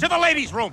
[0.00, 0.72] To the ladies' room.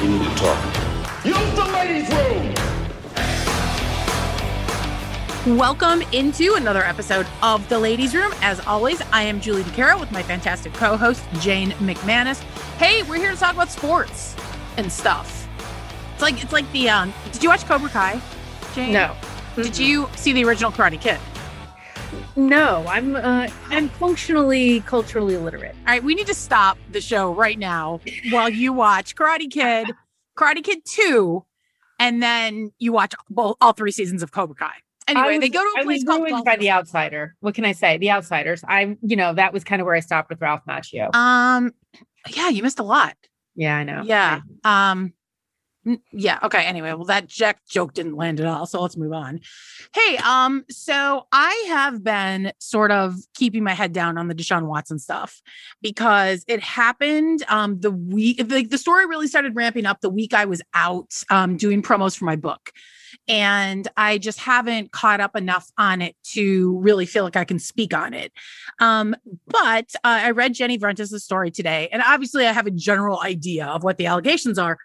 [0.00, 0.58] We need to talk.
[1.24, 2.65] Use the ladies' room!
[5.46, 8.32] Welcome into another episode of The Ladies Room.
[8.42, 12.40] As always, I am Julie DeCaro with my fantastic co host, Jane McManus.
[12.78, 14.34] Hey, we're here to talk about sports
[14.76, 15.48] and stuff.
[16.14, 18.20] It's like, it's like the, um, did you watch Cobra Kai,
[18.74, 18.92] Jane?
[18.92, 19.14] No.
[19.54, 21.20] Did you see the original Karate Kid?
[22.34, 25.76] No, I'm uh, I'm functionally culturally illiterate.
[25.86, 29.92] All right, we need to stop the show right now while you watch Karate Kid,
[30.36, 31.44] Karate Kid 2,
[32.00, 34.72] and then you watch both, all three seasons of Cobra Kai.
[35.08, 37.36] Anyway, I they go to a I place was called ruined by The Outsider.
[37.40, 37.96] What can I say?
[37.98, 38.64] The Outsiders.
[38.66, 41.14] I'm, you know, that was kind of where I stopped with Ralph Macchio.
[41.14, 41.72] Um,
[42.28, 43.14] yeah, you missed a lot.
[43.54, 44.02] yeah, I know.
[44.04, 44.40] Yeah.
[44.64, 45.12] Um n-
[46.12, 46.64] yeah, okay.
[46.64, 49.40] Anyway, well that Jack joke didn't land at all, so let's move on.
[49.94, 54.66] Hey, um so I have been sort of keeping my head down on the Deshaun
[54.66, 55.40] Watson stuff
[55.82, 60.34] because it happened um the week like the story really started ramping up the week
[60.34, 62.72] I was out um doing promos for my book.
[63.28, 67.58] And I just haven't caught up enough on it to really feel like I can
[67.58, 68.32] speak on it.
[68.80, 73.20] Um, but uh, I read Jenny Vrentas' story today, and obviously I have a general
[73.20, 74.78] idea of what the allegations are.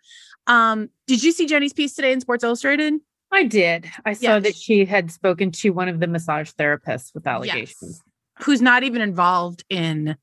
[0.47, 2.95] Um, did you see Jenny's piece today in Sports Illustrated?
[3.31, 3.89] I did.
[4.05, 4.39] I saw Yeah.
[4.39, 8.01] that she had spoken to one of the massage therapists with allegations.
[8.03, 8.45] Yes.
[8.45, 10.17] Who's not even involved in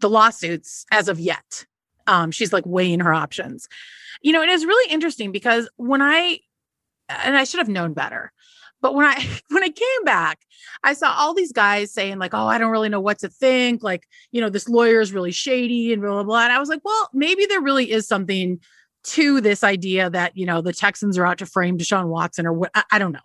[0.00, 1.66] the lawsuits as of yet.
[2.06, 3.68] Um, she's like weighing her options.
[4.22, 6.40] You know, it is really interesting because when I
[7.08, 8.32] and I should have known better.
[8.80, 9.14] But when I
[9.50, 10.40] when I came back,
[10.82, 13.82] I saw all these guys saying like, "Oh, I don't really know what to think."
[13.82, 16.44] Like, you know, this lawyer is really shady and blah blah blah.
[16.44, 18.60] And I was like, "Well, maybe there really is something
[19.04, 22.52] to this idea that you know the Texans are out to frame Deshaun Watson or
[22.52, 22.70] what?
[22.74, 23.20] I, I don't know."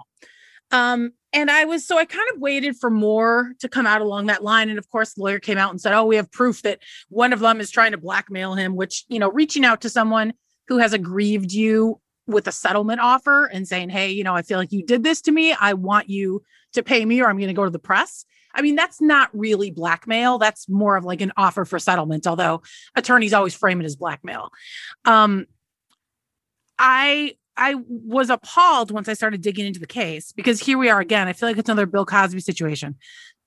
[0.71, 4.27] Um, and I was so I kind of waited for more to come out along
[4.27, 4.69] that line.
[4.69, 7.33] And of course, the lawyer came out and said, "Oh, we have proof that one
[7.33, 10.33] of them is trying to blackmail him." Which you know, reaching out to someone
[10.67, 14.57] who has aggrieved you with a settlement offer and saying, Hey, you know, I feel
[14.57, 15.53] like you did this to me.
[15.53, 16.41] I want you
[16.73, 18.25] to pay me or I'm going to go to the press.
[18.55, 20.37] I mean, that's not really blackmail.
[20.37, 22.61] That's more of like an offer for settlement, although
[22.95, 24.51] attorneys always frame it as blackmail.
[25.05, 25.47] Um,
[26.79, 30.99] I I was appalled once I started digging into the case because here we are
[30.99, 31.27] again.
[31.27, 32.95] I feel like it's another Bill Cosby situation.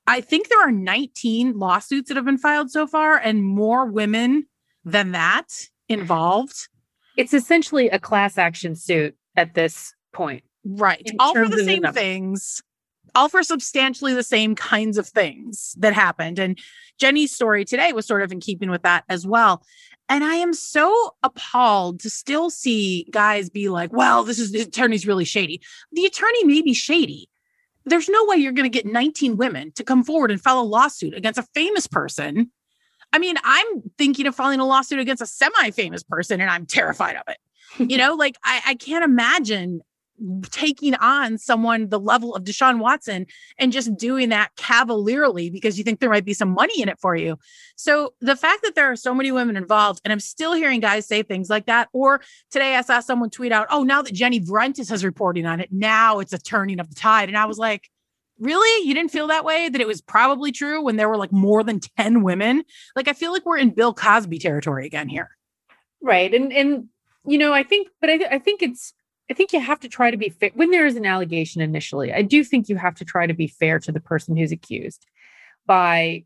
[0.07, 4.47] I think there are 19 lawsuits that have been filed so far, and more women
[4.85, 5.49] than that
[5.89, 6.69] involved.
[7.17, 10.45] It's essentially a class action suit at this point.
[10.65, 11.11] Right.
[11.19, 12.63] all for the same things,
[13.15, 16.39] all for substantially the same kinds of things that happened.
[16.39, 16.59] And
[16.99, 19.63] Jenny's story today was sort of in keeping with that as well.
[20.09, 24.61] And I am so appalled to still see guys be like, well, this is the
[24.61, 25.61] attorney's really shady.
[25.93, 27.28] The attorney may be shady.
[27.84, 30.62] There's no way you're going to get 19 women to come forward and file a
[30.62, 32.50] lawsuit against a famous person.
[33.12, 36.66] I mean, I'm thinking of filing a lawsuit against a semi famous person and I'm
[36.66, 37.89] terrified of it.
[37.91, 39.81] You know, like I, I can't imagine
[40.50, 43.27] taking on someone the level of Deshaun Watson
[43.59, 46.99] and just doing that cavalierly because you think there might be some money in it
[46.99, 47.38] for you.
[47.77, 51.06] So the fact that there are so many women involved, and I'm still hearing guys
[51.06, 54.41] say things like that, or today I saw someone tweet out, "Oh, now that Jenny
[54.41, 57.59] Vrentas is reporting on it, now it's a turning of the tide," and I was
[57.59, 57.88] like.
[58.38, 58.87] Really?
[58.87, 59.71] You didn't feel that way?
[59.71, 62.65] That it was probably true when there were like more than 10 women?
[62.94, 65.31] Like, I feel like we're in Bill Cosby territory again here.
[66.03, 66.33] Right.
[66.33, 66.88] And and
[67.27, 68.94] you know, I think but I I think it's
[69.31, 72.13] I think you have to try to be fair when there is an allegation initially.
[72.13, 75.07] I do think you have to try to be fair to the person who's accused
[75.67, 76.25] by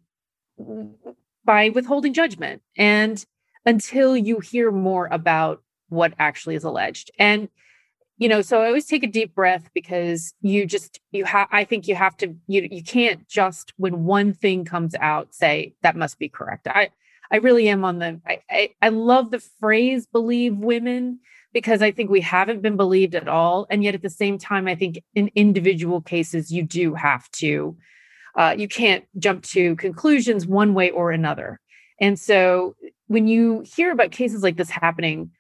[1.44, 3.24] by withholding judgment and
[3.64, 7.10] until you hear more about what actually is alleged.
[7.18, 7.48] And
[8.18, 11.64] you know, so I always take a deep breath because you just you have I
[11.64, 15.96] think you have to you you can't just when one thing comes out say that
[15.96, 16.68] must be correct.
[16.68, 16.90] I
[17.30, 21.20] I really am on the I, I I love the phrase believe women
[21.52, 23.66] because I think we haven't been believed at all.
[23.70, 27.76] And yet at the same time, I think in individual cases, you do have to,
[28.36, 31.60] uh, you can't jump to conclusions one way or another.
[32.00, 32.74] And so
[33.08, 35.32] when you hear about cases like this happening,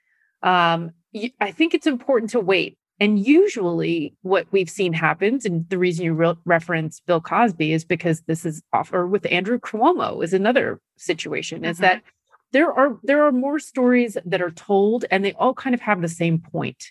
[0.42, 2.76] um, you, I think it's important to wait.
[2.98, 7.82] And usually, what we've seen happens, and the reason you re- reference Bill Cosby is
[7.82, 11.80] because this is off, or with Andrew Cuomo is another situation, is Mhm.
[11.80, 12.02] that
[12.52, 16.00] there are there are more stories that are told, and they all kind of have
[16.00, 16.84] the same point,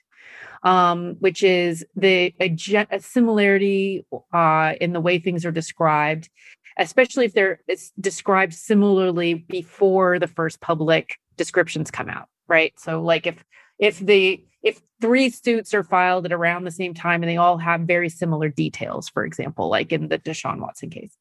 [0.63, 2.55] um, which is the a,
[2.91, 6.29] a similarity uh, in the way things are described,
[6.77, 7.59] especially if they're
[7.99, 12.73] described similarly before the first public descriptions come out, right?
[12.77, 13.43] So like if
[13.79, 17.57] if the if three suits are filed at around the same time and they all
[17.57, 21.15] have very similar details, for example, like in the Deshaun Watson case.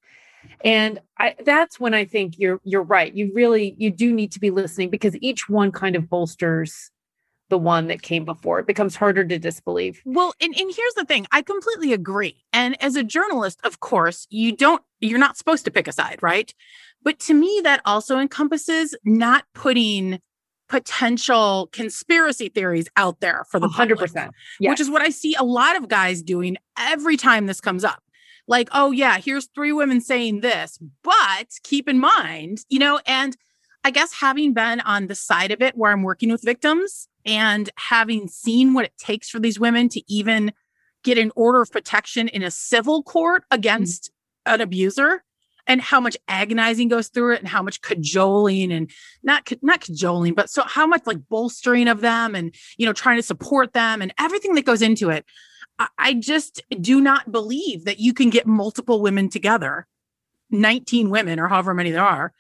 [0.65, 3.15] And I, that's when I think you're you're right.
[3.15, 6.91] You really you do need to be listening because each one kind of bolsters
[7.49, 8.61] the one that came before.
[8.61, 10.03] It becomes harder to disbelieve.
[10.05, 12.45] Well, and, and here's the thing I completely agree.
[12.53, 16.19] And as a journalist, of course, you don't, you're not supposed to pick a side,
[16.23, 16.53] right?
[17.03, 20.21] But to me, that also encompasses not putting
[20.69, 24.31] potential conspiracy theories out there for the 100%, public,
[24.61, 24.71] yes.
[24.71, 28.03] which is what I see a lot of guys doing every time this comes up.
[28.49, 33.37] Like, oh, yeah, here's three women saying this, but keep in mind, you know, and
[33.85, 37.71] I guess having been on the side of it where I'm working with victims and
[37.77, 40.53] having seen what it takes for these women to even
[41.05, 44.11] get an order of protection in a civil court against
[44.47, 44.55] mm-hmm.
[44.55, 45.23] an abuser
[45.67, 48.91] and how much agonizing goes through it and how much cajoling and
[49.23, 53.17] not not cajoling but so how much like bolstering of them and you know trying
[53.17, 55.25] to support them and everything that goes into it
[55.79, 59.87] I, just do not believe that you can get multiple women together
[60.51, 62.33] 19 women or however many there are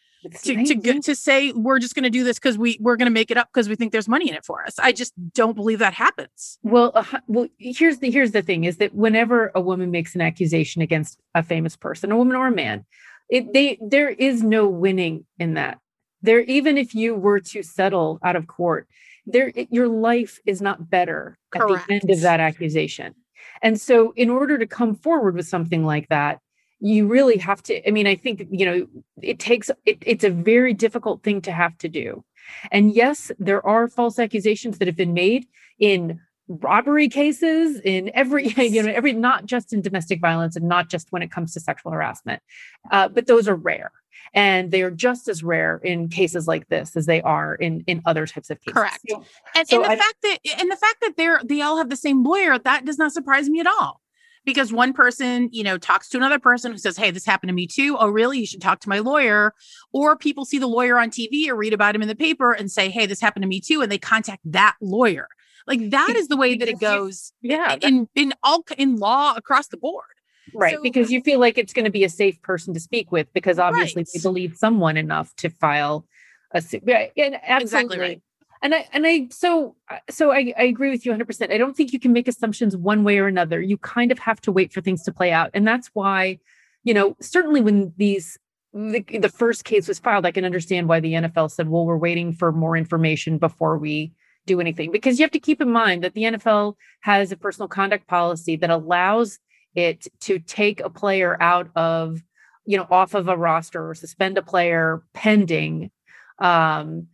[0.43, 3.13] to, to to say we're just going to do this because we we're going to
[3.13, 4.79] make it up because we think there's money in it for us.
[4.79, 6.59] I just don't believe that happens.
[6.63, 10.21] Well, uh, well, here's the here's the thing: is that whenever a woman makes an
[10.21, 12.85] accusation against a famous person, a woman or a man,
[13.29, 15.79] it, they there is no winning in that.
[16.23, 18.89] There, even if you were to settle out of court,
[19.25, 21.83] there it, your life is not better Correct.
[21.83, 23.15] at the end of that accusation.
[23.63, 26.41] And so, in order to come forward with something like that,
[26.81, 28.87] you really have to i mean i think you know
[29.21, 32.25] it takes it, it's a very difficult thing to have to do.
[32.71, 35.47] And yes there are false accusations that have been made
[35.79, 40.89] in robbery cases in every you know every not just in domestic violence and not
[40.89, 42.43] just when it comes to sexual harassment
[42.91, 43.93] uh, but those are rare
[44.35, 48.03] and they are just as rare in cases like this as they are in in
[48.07, 49.25] other types of cases correct so,
[49.55, 51.91] and, so and the I, fact that and the fact that they're they all have
[51.91, 54.01] the same lawyer that does not surprise me at all
[54.49, 57.55] because one person, you know, talks to another person who says, Hey, this happened to
[57.55, 57.99] me too.
[57.99, 58.39] Oh, really?
[58.39, 59.53] You should talk to my lawyer.
[59.93, 62.73] Or people see the lawyer on TV or read about him in the paper and
[62.73, 63.83] say, Hey, this happened to me too.
[63.83, 65.29] And they contact that lawyer.
[65.67, 67.35] Like that is the way that it goes.
[67.43, 67.77] Yeah.
[67.83, 70.07] In in all in law across the board.
[70.55, 70.77] Right.
[70.77, 73.33] So, because you feel like it's going to be a safe person to speak with
[73.33, 74.09] because obviously right.
[74.15, 76.07] they believe someone enough to file
[76.53, 76.83] a suit.
[76.87, 77.63] Yeah, absolutely.
[77.63, 78.23] Exactly right
[78.63, 81.53] and I and I so uh, so I, I agree with you 100%.
[81.53, 83.61] I don't think you can make assumptions one way or another.
[83.61, 86.39] You kind of have to wait for things to play out, and that's why,
[86.85, 88.39] you know, certainly when these
[88.75, 91.97] the, the first case was filed, I can understand why the NFL said, "Well, we're
[91.97, 94.13] waiting for more information before we
[94.47, 97.69] do anything," because you have to keep in mind that the NFL has a personal
[97.69, 99.39] conduct policy that allows
[99.75, 102.23] it to take a player out of,
[102.67, 105.91] you know, off of a roster or suspend a player pending.
[106.39, 107.09] Um,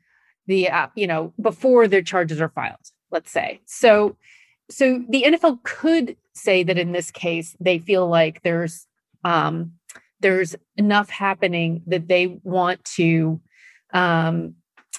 [0.47, 4.17] the uh, you know before their charges are filed let's say so
[4.71, 8.87] so the nfl could say that in this case they feel like there's
[9.25, 9.73] um
[10.21, 13.41] there's enough happening that they want to
[13.93, 14.55] um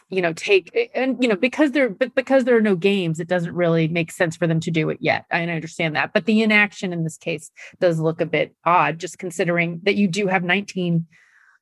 [0.10, 3.28] you know take and you know because there but because there are no games it
[3.28, 6.44] doesn't really make sense for them to do it yet i understand that but the
[6.44, 10.44] inaction in this case does look a bit odd just considering that you do have
[10.44, 11.08] 19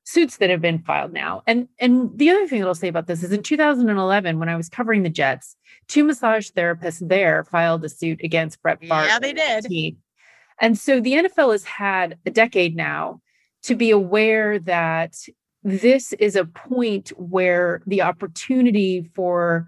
[0.06, 1.44] suits that have been filed now.
[1.48, 4.56] And and the other thing that I'll say about this is in 2011, when I
[4.56, 5.56] was covering the Jets,
[5.88, 9.06] two massage therapists there filed a suit against Brett Favre.
[9.06, 9.96] Yeah, they did.
[10.60, 13.22] And so the NFL has had a decade now
[13.64, 15.16] to be aware that
[15.64, 19.68] this is a point where the opportunity for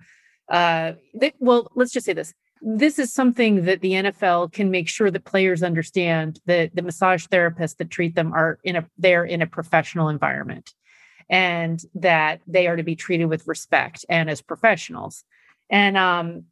[0.50, 0.94] uh
[1.40, 5.24] well let's just say this this is something that the NFL can make sure that
[5.26, 9.48] players understand that the massage therapists that treat them are in a they're in a
[9.48, 10.74] professional environment
[11.30, 15.24] and that they are to be treated with respect and as professionals.
[15.70, 16.46] And um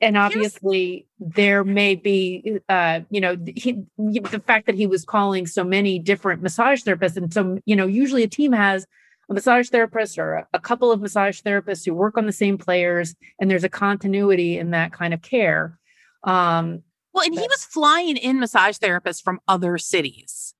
[0.00, 5.04] and obviously Here's- there may be uh you know he, the fact that he was
[5.04, 8.86] calling so many different massage therapists and so you know usually a team has
[9.30, 13.14] a massage therapist or a, couple of massage therapists who work on the same players
[13.40, 15.78] and there's a continuity in that kind of care
[16.24, 20.54] um well and he was flying in massage therapists from other cities.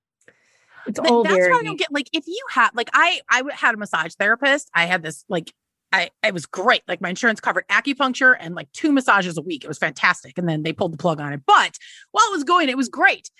[0.86, 1.52] It's all that's very...
[1.52, 4.70] what i don't get like if you had like i i had a massage therapist
[4.74, 5.52] i had this like
[5.92, 6.82] I it was great.
[6.86, 9.64] Like my insurance covered acupuncture and like two massages a week.
[9.64, 10.36] It was fantastic.
[10.38, 11.42] And then they pulled the plug on it.
[11.46, 11.78] But
[12.10, 13.30] while it was going, it was great.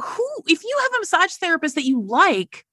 [0.00, 2.64] Who, if you have a massage therapist that you like,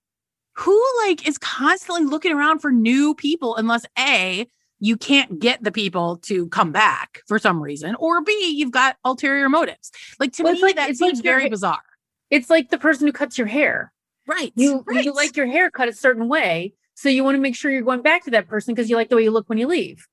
[0.56, 4.48] who like is constantly looking around for new people unless A,
[4.80, 8.96] you can't get the people to come back for some reason, or B, you've got
[9.04, 9.92] ulterior motives.
[10.20, 11.84] Like to well, me, like, that seems like very bizarre.
[12.30, 13.92] It's like the person who cuts your hair.
[14.26, 14.54] Right.
[14.56, 15.04] You right.
[15.04, 17.82] you like your hair cut a certain way, so you want to make sure you're
[17.82, 20.06] going back to that person because you like the way you look when you leave.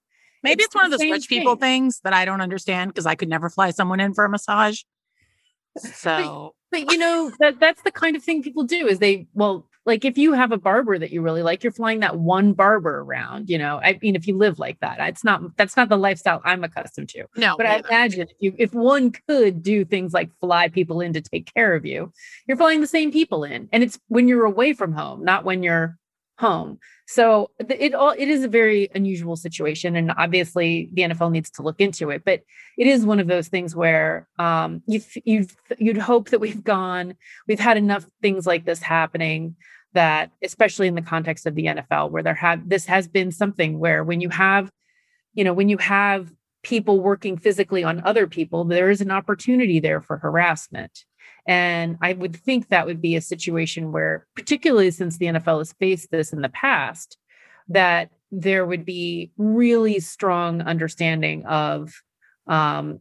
[0.44, 3.16] Maybe it's it's, one of those rich people things that I don't understand because I
[3.16, 4.82] could never fly someone in for a massage.
[5.78, 9.68] So But you know that that's the kind of thing people do is they well
[9.84, 13.00] like if you have a barber that you really like you're flying that one barber
[13.00, 13.80] around you know?
[13.82, 17.08] I mean if you live like that it's not that's not the lifestyle I'm accustomed
[17.10, 17.24] to.
[17.36, 21.12] No, but I imagine if you if one could do things like fly people in
[21.14, 22.12] to take care of you
[22.46, 23.68] you're flying the same people in.
[23.72, 25.98] And it's when you're away from home not when you're
[26.38, 26.78] home.
[27.06, 31.62] So it all it is a very unusual situation and obviously the NFL needs to
[31.62, 32.42] look into it but
[32.76, 35.46] it is one of those things where um you you
[35.78, 37.14] you'd hope that we've gone
[37.46, 39.54] we've had enough things like this happening
[39.94, 43.78] that especially in the context of the NFL where there have this has been something
[43.78, 44.70] where when you have
[45.34, 46.32] you know when you have
[46.64, 51.04] people working physically on other people there is an opportunity there for harassment
[51.46, 55.72] and i would think that would be a situation where particularly since the NFL has
[55.74, 57.18] faced this in the past
[57.68, 62.02] that there would be really strong understanding of
[62.46, 63.00] um,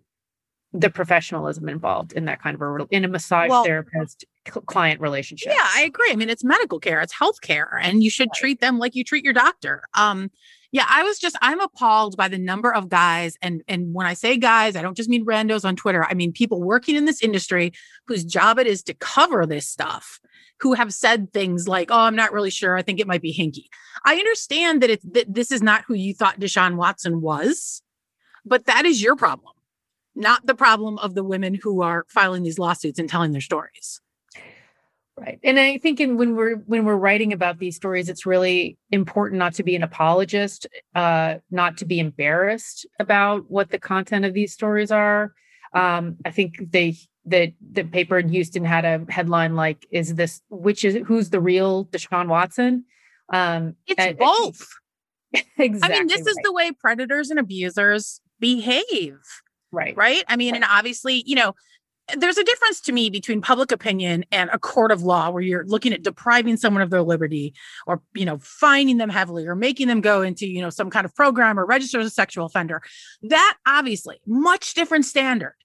[0.74, 4.26] the professionalism involved in that kind of a in a massage Well- therapist
[4.68, 5.54] client relationship.
[5.54, 6.12] Yeah, I agree.
[6.12, 9.04] I mean, it's medical care, it's health care, and you should treat them like you
[9.04, 9.84] treat your doctor.
[9.96, 10.30] Um,
[10.76, 14.14] yeah, I was just I'm appalled by the number of guys, and and when I
[14.14, 16.04] say guys, I don't just mean randos on Twitter.
[16.04, 17.72] I mean people working in this industry
[18.08, 20.20] whose job it is to cover this stuff,
[20.60, 22.76] who have said things like, "Oh, I'm not really sure.
[22.76, 23.68] I think it might be hinky."
[24.04, 27.82] I understand that it's that this is not who you thought Deshaun Watson was,
[28.46, 29.54] but that is your problem,
[30.14, 34.02] not the problem of the women who are filing these lawsuits and telling their stories.
[35.18, 35.40] Right.
[35.44, 39.40] And I think in when we're when we're writing about these stories, it's really important
[39.40, 44.34] not to be an apologist, uh, not to be embarrassed about what the content of
[44.34, 45.34] these stories are.
[45.74, 50.42] Um, I think they the the paper in Houston had a headline like, "Is this
[50.50, 52.84] which is who's the real Deshaun Watson?"
[53.32, 54.68] Um, It's and- both.
[55.58, 55.96] exactly.
[55.96, 59.18] I mean, this is the way predators and abusers behave,
[59.72, 59.96] right.
[59.96, 60.24] right?
[60.28, 61.56] I mean, and obviously, you know,
[62.18, 65.66] there's a difference to me between public opinion and a court of law where you're
[65.66, 67.54] looking at depriving someone of their liberty
[67.88, 71.06] or, you know, fining them heavily or making them go into, you know, some kind
[71.06, 72.82] of program or register as a sexual offender.
[73.24, 75.56] That obviously much different standard.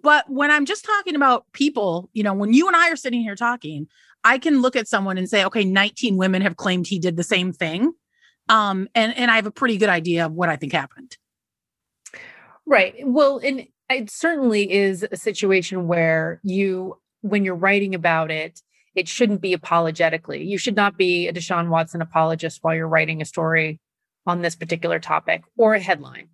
[0.00, 3.20] But when I'm just talking about people, you know, when you and I are sitting
[3.20, 3.86] here talking,
[4.24, 7.22] I can look at someone and say, okay, 19 women have claimed he did the
[7.22, 7.92] same thing.
[8.48, 11.16] Um, and and I have a pretty good idea of what I think happened.
[12.66, 12.94] Right.
[13.04, 18.60] Well, and it certainly is a situation where you, when you're writing about it,
[18.94, 20.44] it shouldn't be apologetically.
[20.44, 23.80] You should not be a Deshaun Watson apologist while you're writing a story
[24.26, 26.28] on this particular topic or a headline.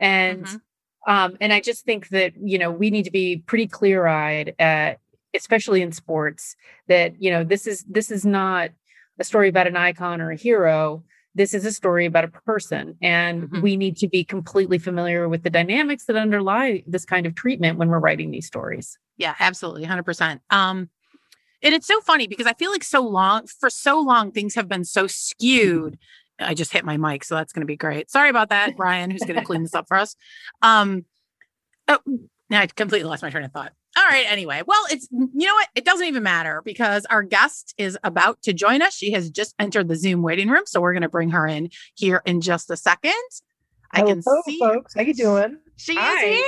[0.00, 0.60] And Mhm.
[1.06, 4.54] um, and I just think that you know we need to be pretty clear eyed
[4.58, 4.98] at,
[5.34, 6.56] especially in sports,
[6.88, 8.70] that you know this is this is not
[9.18, 11.04] a story about an icon or a hero
[11.38, 13.62] this is a story about a person and Mhm.
[13.62, 17.78] we need to be completely familiar with the dynamics that underlie this kind of treatment
[17.78, 20.42] when we're writing these stories Yeah, absolutely, hundred percent.
[20.50, 20.90] Um,
[21.62, 24.68] and it's so funny because I feel like so long for so long things have
[24.68, 25.98] been so skewed.
[26.40, 28.10] I just hit my mic, so that's going to be great.
[28.10, 30.14] Sorry about that, Brian, who's going to clean this up for us.
[30.62, 31.04] Um,
[31.88, 31.98] oh,
[32.48, 33.72] now I completely lost my train of thought.
[33.96, 34.26] All right.
[34.30, 35.68] Anyway, well, it's you know what?
[35.74, 38.94] It doesn't even matter because our guest is about to join us.
[38.94, 41.70] She has just entered the Zoom waiting room, so we're going to bring her in
[41.94, 43.12] here in just a second.
[43.92, 44.94] I can Hello, see folks.
[44.94, 45.58] How you doing?
[45.76, 46.24] she Hi.
[46.24, 46.44] is here.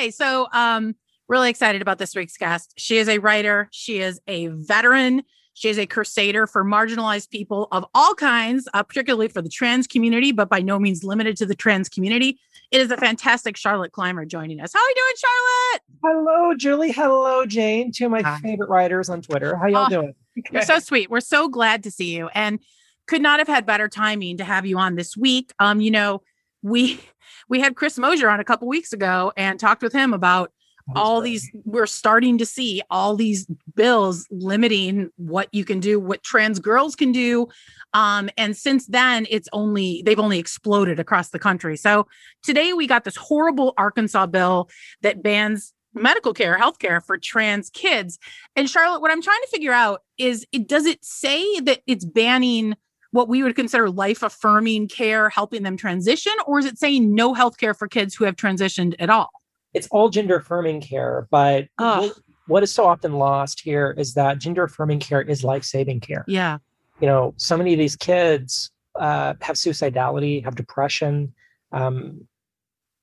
[0.00, 0.10] Hooray.
[0.10, 0.94] So um
[1.28, 2.74] really excited about this week's guest.
[2.76, 5.22] She is a writer, she is a veteran,
[5.54, 9.86] she is a crusader for marginalized people of all kinds, uh, particularly for the trans
[9.86, 12.38] community, but by no means limited to the trans community.
[12.72, 14.72] It is a fantastic Charlotte Clymer joining us.
[14.72, 15.82] How are you doing, Charlotte?
[16.24, 16.90] Hello, Julie.
[16.92, 17.92] Hello, Jane.
[17.92, 18.38] Two of my Hi.
[18.38, 19.56] favorite writers on Twitter.
[19.56, 20.14] How y'all Oh, doing?
[20.50, 21.10] You're so sweet.
[21.10, 22.58] We're so glad to see you and
[23.06, 25.52] could not have had better timing to have you on this week.
[25.58, 26.22] Um, you know,
[26.62, 26.98] we
[27.50, 30.50] we had Chris Mosier on a couple weeks ago and talked with him about
[30.96, 36.22] all these we're starting to see all these bills limiting what you can do what
[36.22, 37.48] trans girls can do
[37.94, 41.76] um and since then it's only they've only exploded across the country.
[41.76, 42.06] So
[42.42, 44.68] today we got this horrible arkansas bill
[45.02, 48.18] that bans medical care healthcare for trans kids.
[48.56, 52.04] And charlotte what i'm trying to figure out is it does it say that it's
[52.04, 52.76] banning
[53.10, 57.34] what we would consider life affirming care helping them transition or is it saying no
[57.34, 59.30] healthcare for kids who have transitioned at all
[59.74, 61.68] It's all gender affirming care, but
[62.00, 66.00] what, what is so often lost here is that gender affirming care is life saving
[66.00, 66.24] care.
[66.28, 66.58] yeah
[67.00, 71.32] You know, so many of these kids uh, have suicidality, have depression.
[71.72, 72.26] Um,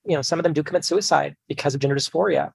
[0.06, 2.52] you know, some of them do commit suicide because of gender dysphoria.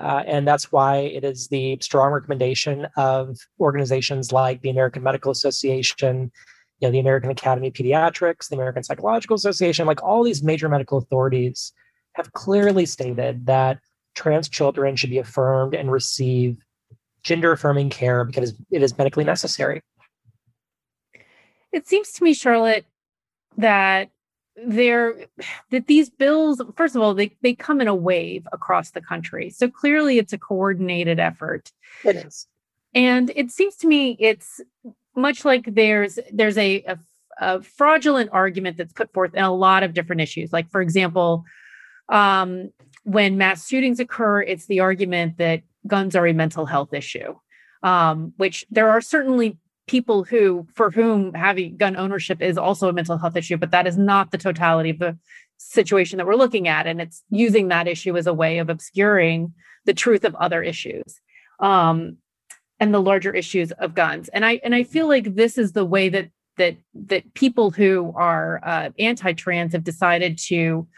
[0.00, 5.32] Uh, and that's why it is the strong recommendation of organizations like the American Medical
[5.32, 6.30] Association,
[6.78, 10.68] you know, the American Academy of Pediatrics, the American Psychological Association, like all these major
[10.68, 11.72] medical authorities
[12.18, 13.78] have clearly stated that
[14.14, 16.58] trans children should be affirmed and receive
[17.22, 19.80] gender affirming care because it is medically necessary.
[21.72, 22.84] It seems to me, Charlotte,
[23.56, 24.10] that
[24.66, 25.14] there
[25.70, 29.50] that these bills first of all they, they come in a wave across the country.
[29.50, 31.70] So clearly it's a coordinated effort.
[32.04, 32.48] It is.
[32.92, 34.60] And it seems to me it's
[35.14, 36.98] much like there's there's a, a,
[37.40, 40.52] a fraudulent argument that's put forth in a lot of different issues.
[40.52, 41.44] Like for example
[42.08, 42.70] um,
[43.04, 47.34] when mass shootings occur it's the argument that guns are a mental health issue.
[47.82, 52.92] Um, which there are certainly people who for whom having gun ownership is also a
[52.92, 55.16] mental health issue but that is not the totality of the
[55.56, 59.52] situation that we're looking at and it's using that issue as a way of obscuring
[59.86, 61.20] the truth of other issues
[61.60, 62.16] um,
[62.78, 64.28] and the larger issues of guns.
[64.28, 68.12] And i and i feel like this is the way that that that people who
[68.14, 70.88] are uh, anti-trans have decided to, to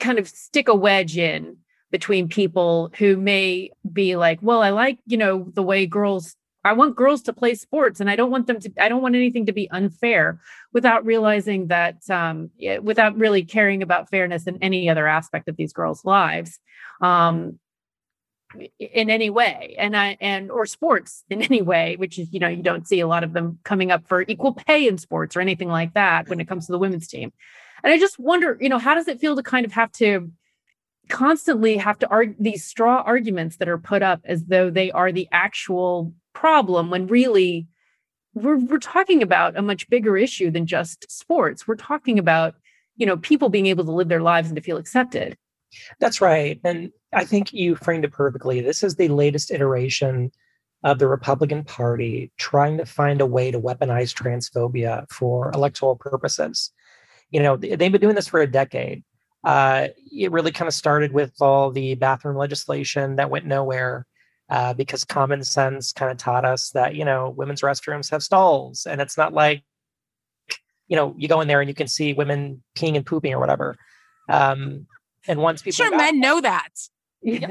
[0.00, 1.56] kind of stick a wedge in
[1.90, 6.72] between people who may be like well i like you know the way girls I
[6.72, 9.46] want girls to play sports and I don't want them to, I don't want anything
[9.46, 10.40] to be unfair
[10.72, 12.50] without realizing that, um,
[12.82, 16.58] without really caring about fairness in any other aspect of these girls' lives.
[17.00, 17.60] Um,
[18.78, 22.48] in any way and i and or sports in any way which is you know
[22.48, 25.40] you don't see a lot of them coming up for equal pay in sports or
[25.40, 27.32] anything like that when it comes to the women's team
[27.86, 30.30] and i just wonder you know how does it feel to kind of have to
[31.08, 35.12] constantly have to argue these straw arguments that are put up as though they are
[35.12, 37.66] the actual problem when really
[38.36, 41.66] we're, we're talking about a much bigger issue than just sports.
[41.66, 42.54] We're talking about,
[42.96, 45.36] you know, people being able to live their lives and to feel accepted.
[46.00, 46.60] That's right.
[46.62, 48.60] And I think you framed it perfectly.
[48.60, 50.30] This is the latest iteration
[50.84, 56.70] of the Republican Party trying to find a way to weaponize transphobia for electoral purposes.
[57.30, 59.04] You know, they've been doing this for a decade.
[59.44, 64.06] Uh, it really kind of started with all the bathroom legislation that went nowhere
[64.50, 68.86] uh, because common sense kind of taught us that you know women's restrooms have stalls
[68.86, 69.62] and it's not like
[70.88, 73.40] you know you go in there and you can see women peeing and pooping or
[73.40, 73.76] whatever
[74.28, 74.86] um,
[75.26, 76.70] and once people sure men know that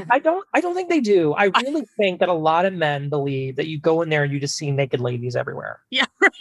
[0.09, 1.33] I don't I don't think they do.
[1.33, 4.31] I really think that a lot of men believe that you go in there and
[4.31, 5.81] you just see naked ladies everywhere.
[5.89, 6.31] Yeah, right.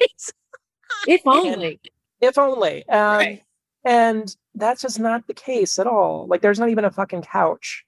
[1.06, 1.80] if only.
[2.24, 2.88] And, if only.
[2.88, 3.42] Um, right.
[3.84, 6.26] And that's just not the case at all.
[6.26, 7.84] Like there's not even a fucking couch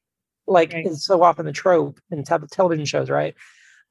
[0.47, 0.87] like right.
[0.87, 3.35] is so often the trope in te- television shows, right?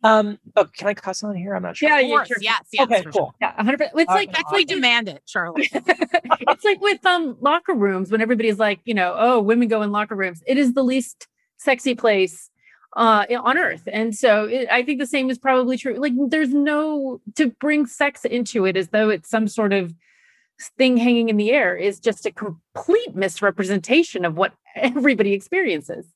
[0.03, 1.55] Um, oh, can I cuss on here?
[1.55, 1.89] I'm not sure.
[1.89, 2.38] Yeah, yeah, sure.
[2.39, 2.84] yes, yes.
[2.84, 3.12] Okay, cool.
[3.12, 3.34] Sure.
[3.41, 3.81] Yeah, 100.
[3.81, 4.75] It's uh, like actually awesome.
[4.75, 5.67] demand it, Charlotte.
[5.73, 9.91] it's like with um locker rooms when everybody's like, you know, oh, women go in
[9.91, 10.43] locker rooms.
[10.45, 11.27] It is the least
[11.58, 12.49] sexy place
[12.95, 16.53] uh on earth and so it, i think the same is probably true like there's
[16.53, 19.93] no to bring sex into it as though it's some sort of
[20.78, 26.08] thing hanging in the air is just a complete misrepresentation of what everybody experiences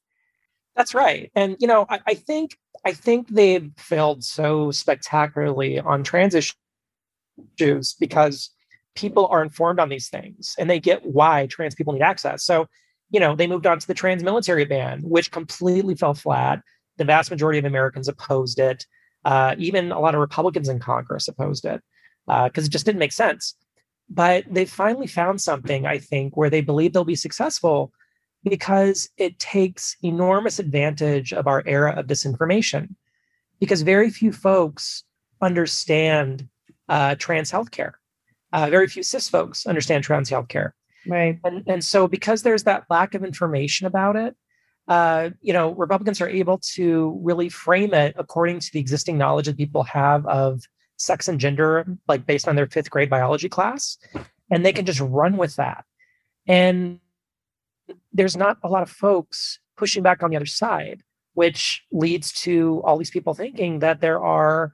[0.79, 1.29] that's right.
[1.35, 7.95] And you know, I, I think I think they've failed so spectacularly on trans issues
[7.99, 8.49] because
[8.95, 12.45] people are informed on these things and they get why trans people need access.
[12.45, 12.67] So,
[13.11, 16.61] you know, they moved on to the trans military ban, which completely fell flat.
[16.95, 18.85] The vast majority of Americans opposed it.
[19.25, 21.81] Uh, even a lot of Republicans in Congress opposed it
[22.25, 23.53] because uh, it just didn't make sense.
[24.09, 27.91] But they finally found something, I think, where they believe they'll be successful
[28.43, 32.95] because it takes enormous advantage of our era of disinformation
[33.59, 35.03] because very few folks
[35.41, 36.47] understand
[36.87, 37.93] uh, trans healthcare.
[38.51, 40.71] Uh, very few cis folks understand trans healthcare.
[41.07, 41.39] Right.
[41.43, 44.35] And, and so because there's that lack of information about it,
[44.87, 49.45] uh, you know, Republicans are able to really frame it according to the existing knowledge
[49.45, 50.63] that people have of
[50.99, 53.97] sex and gender, like based on their fifth grade biology class.
[54.51, 55.85] And they can just run with that.
[56.47, 56.99] And
[58.13, 61.01] there's not a lot of folks pushing back on the other side,
[61.33, 64.73] which leads to all these people thinking that there are,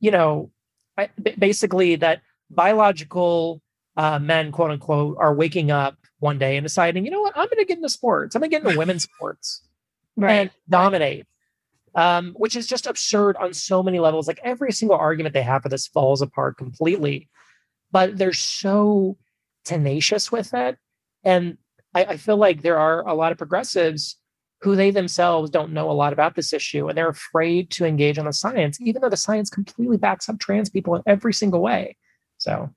[0.00, 0.50] you know,
[1.38, 3.60] basically that biological
[3.96, 7.46] uh, men, quote unquote, are waking up one day and deciding, you know what, I'm
[7.46, 8.34] going to get into sports.
[8.34, 9.62] I'm going to get into women's sports
[10.16, 10.32] right.
[10.32, 11.26] and dominate.
[11.96, 14.26] Um, which is just absurd on so many levels.
[14.26, 17.28] Like every single argument they have for this falls apart completely,
[17.92, 19.16] but they're so
[19.64, 20.76] tenacious with it.
[21.22, 21.56] And
[21.94, 24.16] I, I feel like there are a lot of progressives
[24.60, 28.18] who they themselves don't know a lot about this issue and they're afraid to engage
[28.18, 31.60] on the science, even though the science completely backs up trans people in every single
[31.60, 31.96] way.
[32.38, 32.70] So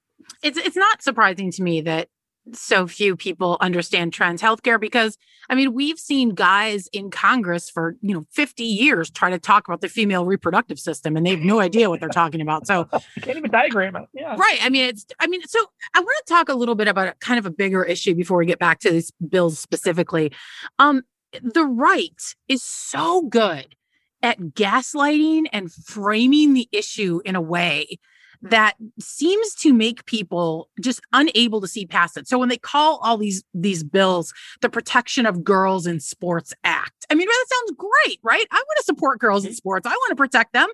[0.44, 2.10] it's it's not surprising to me that
[2.54, 5.18] so few people understand trans healthcare because
[5.50, 9.68] I mean we've seen guys in Congress for you know 50 years try to talk
[9.68, 12.68] about the female reproductive system and they have no idea what they're talking about.
[12.68, 14.04] So you can't even diagram it.
[14.14, 14.36] Yeah.
[14.36, 14.60] Right.
[14.62, 15.60] I mean it's I mean so
[15.94, 18.38] I want to talk a little bit about a, kind of a bigger issue before
[18.38, 20.32] we get back to these bills specifically.
[20.80, 21.04] Um
[21.42, 23.76] the right is so good
[24.24, 28.00] at gaslighting and framing the issue in a way
[28.42, 32.28] that seems to make people just unable to see past it.
[32.28, 37.06] So when they call all these these bills the Protection of Girls in Sports Act,
[37.10, 38.46] I mean that sounds great, right?
[38.52, 39.86] I want to support girls in sports.
[39.86, 40.68] I want to protect them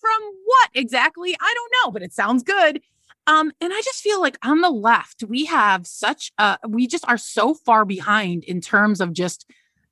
[0.00, 1.36] from what exactly?
[1.40, 2.80] I don't know, but it sounds good.
[3.26, 7.06] Um, and I just feel like on the left, we have such a we just
[7.06, 9.44] are so far behind in terms of just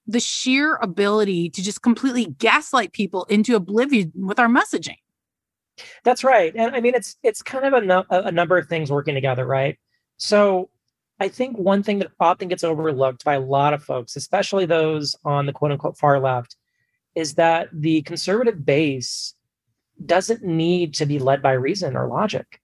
[0.06, 4.96] the sheer ability to just completely gaslight people into oblivion with our messaging.
[6.04, 6.54] That's right.
[6.56, 9.46] And I mean, it's it's kind of a, no, a number of things working together,
[9.46, 9.78] right?
[10.16, 10.70] So
[11.20, 15.16] I think one thing that often gets overlooked by a lot of folks, especially those
[15.24, 16.56] on the quote unquote far left,
[17.14, 19.34] is that the conservative base
[20.04, 22.60] doesn't need to be led by reason or logic.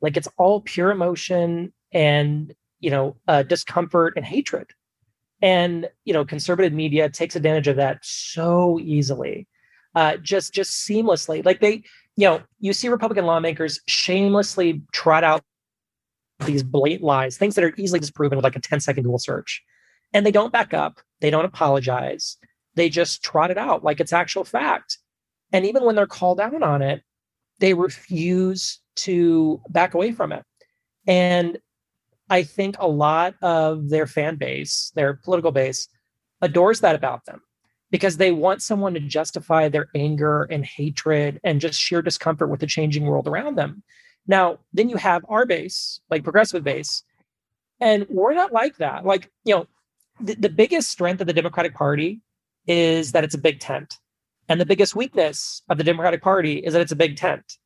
[0.00, 4.70] Like it's all pure emotion and you know uh, discomfort and hatred.
[5.42, 9.46] And you know, conservative media takes advantage of that so easily,
[9.94, 11.44] uh, just just seamlessly.
[11.44, 11.82] Like they
[12.16, 15.42] you know, you see Republican lawmakers shamelessly trot out
[16.46, 19.62] these blatant lies, things that are easily disproven with like a 10 second Google search.
[20.12, 22.36] And they don't back up, they don't apologize.
[22.76, 24.98] They just trot it out like it's actual fact.
[25.52, 27.02] And even when they're called out on it,
[27.60, 30.44] they refuse to back away from it.
[31.06, 31.58] And
[32.30, 35.88] I think a lot of their fan base, their political base,
[36.40, 37.40] adores that about them
[37.94, 42.58] because they want someone to justify their anger and hatred and just sheer discomfort with
[42.58, 43.84] the changing world around them.
[44.26, 47.04] Now, then you have our base, like progressive base,
[47.80, 49.06] and we're not like that.
[49.06, 49.68] Like, you know,
[50.20, 52.20] the, the biggest strength of the Democratic Party
[52.66, 54.00] is that it's a big tent.
[54.48, 57.58] And the biggest weakness of the Democratic Party is that it's a big tent.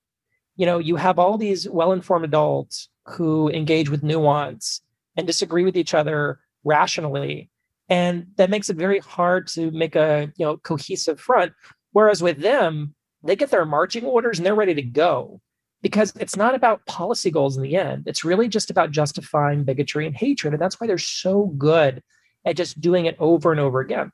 [0.57, 4.83] You know, you have all these well informed adults who engage with nuance
[5.17, 7.49] and disagree with each other rationally
[7.89, 11.53] and that makes it very hard to make a you know cohesive front.
[11.93, 15.41] Whereas with them they get their marching orders and they're ready to go.
[15.81, 18.09] Because it's not about policy goals in the end.
[18.09, 20.53] It's really just about justifying bigotry and hatred.
[20.53, 22.03] And that's why they're so good
[22.45, 24.11] at just doing it over and over again.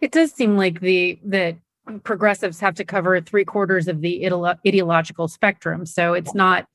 [0.00, 1.56] It does seem like the that
[2.04, 5.84] progressives have to cover three quarters of the ideolo- ideological spectrum.
[5.84, 6.66] So it's not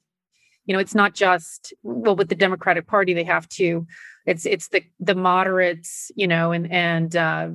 [0.66, 3.86] you know it's not just well with the democratic party they have to
[4.26, 7.50] it's it's the the moderates, you know, and and uh,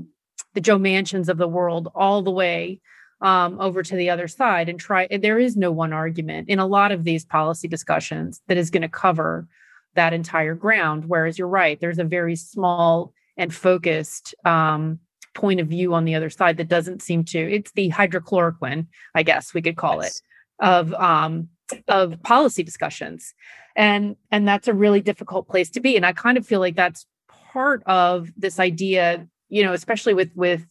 [0.55, 2.81] the Joe Manchins of the world, all the way
[3.21, 5.07] um, over to the other side, and try.
[5.07, 8.83] There is no one argument in a lot of these policy discussions that is going
[8.83, 9.47] to cover
[9.95, 11.05] that entire ground.
[11.07, 14.99] Whereas you're right, there's a very small and focused um,
[15.35, 17.39] point of view on the other side that doesn't seem to.
[17.39, 20.17] It's the hydrochloroquine, I guess we could call yes.
[20.17, 21.49] it, of um,
[21.89, 23.35] of policy discussions.
[23.75, 25.97] And and that's a really difficult place to be.
[25.97, 27.07] And i kind of feel like that's
[27.53, 30.67] part of this idea you know especially with with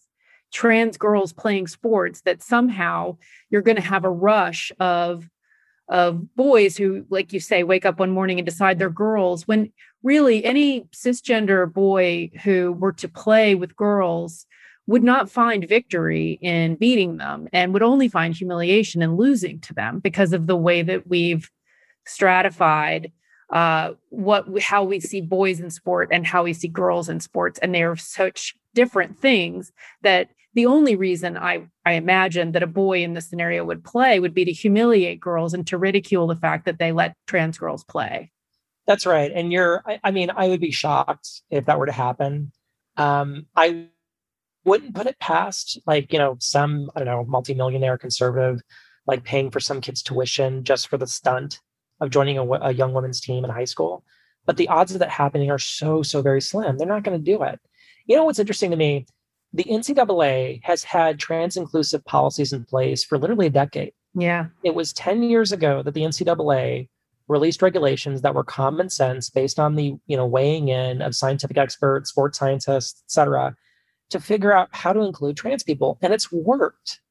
[0.52, 3.18] trans girls playing sports that somehow
[3.50, 5.28] you're going to have a rush of
[5.88, 9.72] of boys who like you say wake up one morning and decide they're girls when
[10.04, 14.46] really any cisgender boy who were to play with girls
[14.88, 19.74] would not find victory in beating them and would only find humiliation in losing to
[19.74, 21.50] them because of the way that we've
[22.06, 23.12] stratified
[23.52, 27.60] uh, what how we see boys in sport and how we see girls in sports
[27.60, 29.72] and they're such different things
[30.02, 34.20] that the only reason I, I imagine that a boy in this scenario would play
[34.20, 37.84] would be to humiliate girls and to ridicule the fact that they let trans girls
[37.84, 38.32] play.
[38.88, 39.32] That's right.
[39.34, 42.54] And you're, I, I mean, I would be shocked if that were to happen.
[42.96, 43.90] Um, I
[44.66, 48.62] wouldn't put it past like you know some i don't know multimillionaire conservative
[49.08, 51.60] like paying for some kid's tuition just for the stunt
[52.02, 54.04] of joining a, a young women's team in high school.
[54.46, 56.78] But the odds of that happening are so so very slim.
[56.78, 57.60] They're not going to do it.
[58.06, 59.06] You know what's interesting to me?
[59.54, 63.94] The ncaa has had trans inclusive policies in place for literally a decade.
[64.14, 64.48] Yeah.
[64.64, 66.88] It was 10 years ago that the ncaa
[67.28, 71.58] released regulations that were common sense based on the you know weighing in of scientific
[71.58, 73.56] experts sports scientists et cetera
[74.16, 75.98] to figure out how to include trans people.
[76.02, 77.02] And it's worked.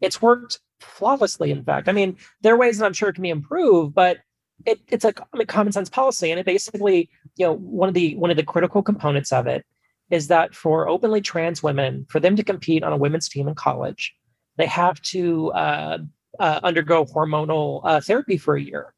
[0.00, 1.88] It's worked flawlessly, in fact.
[1.88, 4.18] I mean, there are ways that I'm sure it can be improved, but
[4.64, 6.30] it, it's a common sense policy.
[6.30, 9.66] And it basically, you know, one of the one of the critical components of it
[10.10, 13.54] is that for openly trans women, for them to compete on a women's team in
[13.54, 14.14] college,
[14.56, 15.98] they have to uh,
[16.38, 18.94] uh, undergo hormonal uh, therapy for a year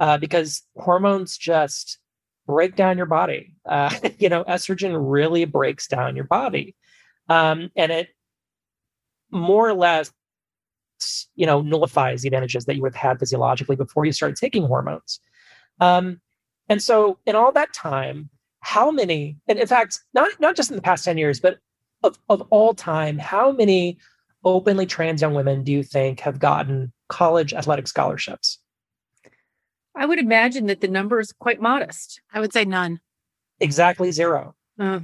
[0.00, 1.98] uh, because hormones just
[2.48, 3.54] break down your body.
[3.64, 6.74] Uh, you know, estrogen really breaks down your body.
[7.28, 8.08] Um, and it
[9.30, 10.10] more or less,
[11.36, 14.64] you know, nullifies the advantages that you would have had physiologically before you started taking
[14.64, 15.20] hormones.
[15.78, 16.20] Um,
[16.70, 18.30] and so, in all that time,
[18.60, 21.58] how many, and in fact, not, not just in the past 10 years, but
[22.02, 23.98] of, of all time, how many
[24.44, 28.58] openly trans young women do you think have gotten college athletic scholarships?
[29.98, 32.20] I would imagine that the number is quite modest.
[32.32, 33.00] I would say none.
[33.58, 34.54] Exactly zero.
[34.78, 35.00] Uh,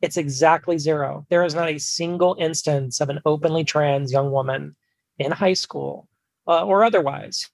[0.00, 1.26] It's exactly zero.
[1.28, 4.74] There is not a single instance of an openly trans young woman
[5.18, 6.08] in high school
[6.46, 7.50] uh, or otherwise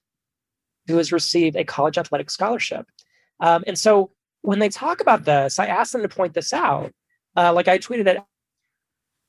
[0.87, 2.87] who has received a college athletic scholarship.
[3.41, 6.93] Um, and so when they talk about this, I asked them to point this out.
[7.35, 8.25] Uh, like I tweeted at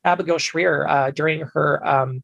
[0.04, 2.22] Abigail Shrier uh, during her um,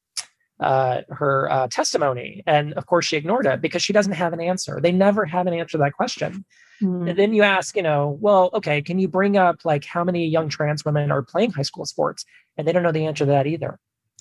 [0.63, 4.41] uh, her uh, testimony, and of course she ignored it because she doesn't have an
[4.41, 4.81] answer.
[4.81, 6.45] They never have an answer to that question.
[6.81, 7.09] hmm.
[7.09, 10.27] And then you ask, you know, well, okay, can you bring up like how many
[10.27, 12.25] young trans women are playing high school sports?
[12.57, 13.79] And they don't know the answer to that either.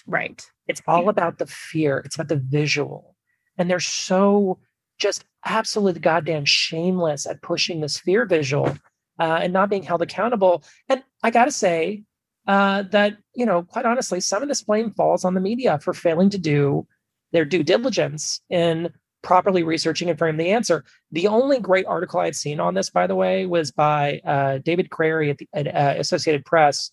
[0.07, 0.45] Right.
[0.67, 1.99] It's all about the fear.
[1.99, 3.15] It's about the visual.
[3.57, 4.59] And they're so
[4.97, 8.77] just absolutely goddamn shameless at pushing this fear visual
[9.19, 10.63] uh, and not being held accountable.
[10.89, 12.03] And I got to say
[12.47, 15.93] uh, that, you know, quite honestly, some of this blame falls on the media for
[15.93, 16.87] failing to do
[17.31, 20.83] their due diligence in properly researching and framing the answer.
[21.11, 24.89] The only great article I'd seen on this, by the way, was by uh, David
[24.89, 26.91] Crary at the at, uh, Associated Press,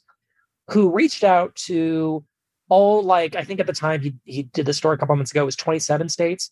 [0.70, 2.24] who reached out to
[2.68, 5.30] all like I think at the time he he did the story a couple months
[5.30, 6.50] ago was 27 states,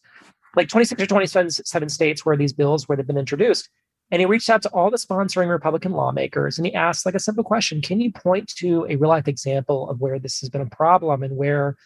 [0.56, 3.68] like 26 or 27 states where these bills would have been introduced.
[4.10, 7.20] And he reached out to all the sponsoring Republican lawmakers and he asked like a
[7.20, 10.60] simple question: Can you point to a real life example of where this has been
[10.60, 11.76] a problem and where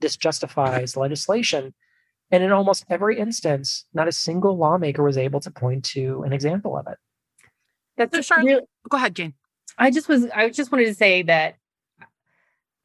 [0.00, 1.72] this justifies legislation?
[2.30, 6.32] And in almost every instance, not a single lawmaker was able to point to an
[6.32, 6.98] example of it.
[7.96, 9.34] That's So, Charlotte- really- Go ahead, Jane.
[9.78, 11.56] I just was I just wanted to say that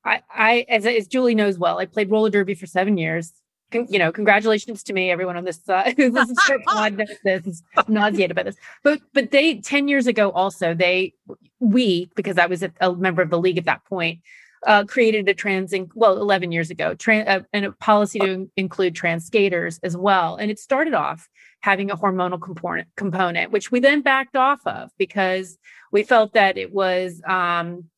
[0.05, 3.33] I I as as Julie knows well, I played roller derby for seven years.
[3.73, 7.07] Con- you know, congratulations to me, everyone on this uh, who listens to pod knows
[7.23, 8.55] this is nauseated by this.
[8.83, 11.13] But but they ten years ago also they
[11.59, 14.19] we because I was a, a member of the league at that point.
[14.65, 18.31] Uh, created a trans, in, well, 11 years ago, tran, uh, and a policy to
[18.31, 20.37] in- include trans skaters as well.
[20.37, 21.27] And it started off
[21.59, 25.57] having a hormonal component, component, which we then backed off of because
[25.91, 27.89] we felt that it was um,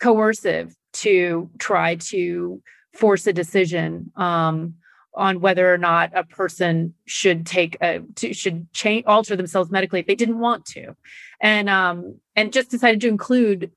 [0.00, 2.62] coercive to try to
[2.94, 4.74] force a decision um,
[5.16, 10.00] on whether or not a person should take a to, should change alter themselves medically
[10.00, 10.94] if they didn't want to,
[11.40, 13.70] and um, and just decided to include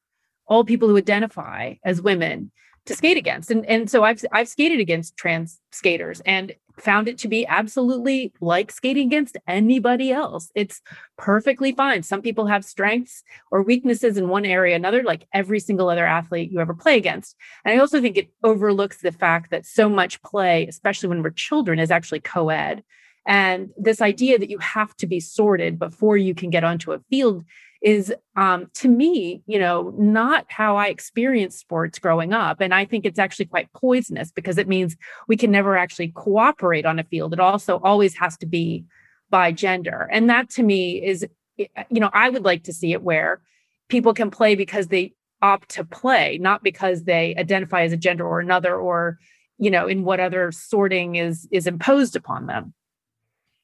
[0.48, 2.52] all people who identify as women
[2.88, 3.52] to skate against.
[3.52, 8.34] And and so I've I've skated against trans skaters and found it to be absolutely
[8.40, 10.52] like skating against anybody else.
[10.56, 10.82] It's
[11.18, 12.04] perfectly fine.
[12.04, 16.52] Some people have strengths or weaknesses in one area, another, like every single other athlete
[16.52, 17.36] you ever play against.
[17.66, 21.32] And I also think it overlooks the fact that so much play, especially when we're
[21.32, 22.84] children, is actually co-ed.
[23.26, 27.00] And this idea that you have to be sorted before you can get onto a
[27.10, 27.44] field
[27.82, 32.62] is um, to me, you know, not how I experienced sports growing up.
[32.62, 34.96] And I think it's actually quite poisonous because it means
[35.28, 37.34] we can never actually cooperate on a field.
[37.34, 38.86] It also always has to be
[39.30, 40.10] by gender.
[40.12, 41.26] And that to me is,
[41.58, 43.42] you know, I would like to see it where
[43.90, 48.26] people can play because they opt to play, not because they identify as a gender
[48.26, 49.20] or another, or,
[49.58, 52.74] you know, in what other sorting is is imposed upon them.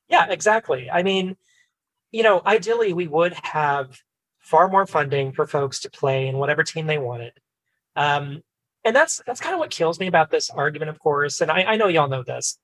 [0.09, 0.89] Yeah, exactly.
[0.91, 1.35] I mean,
[2.13, 3.99] you know, ideally we would have
[4.39, 7.33] far more funding for folks to play in whatever team they wanted.
[7.97, 8.41] Um,
[8.85, 11.41] and that's that's kind of what kills me about this argument, of course.
[11.41, 12.57] And I, I know y'all know this,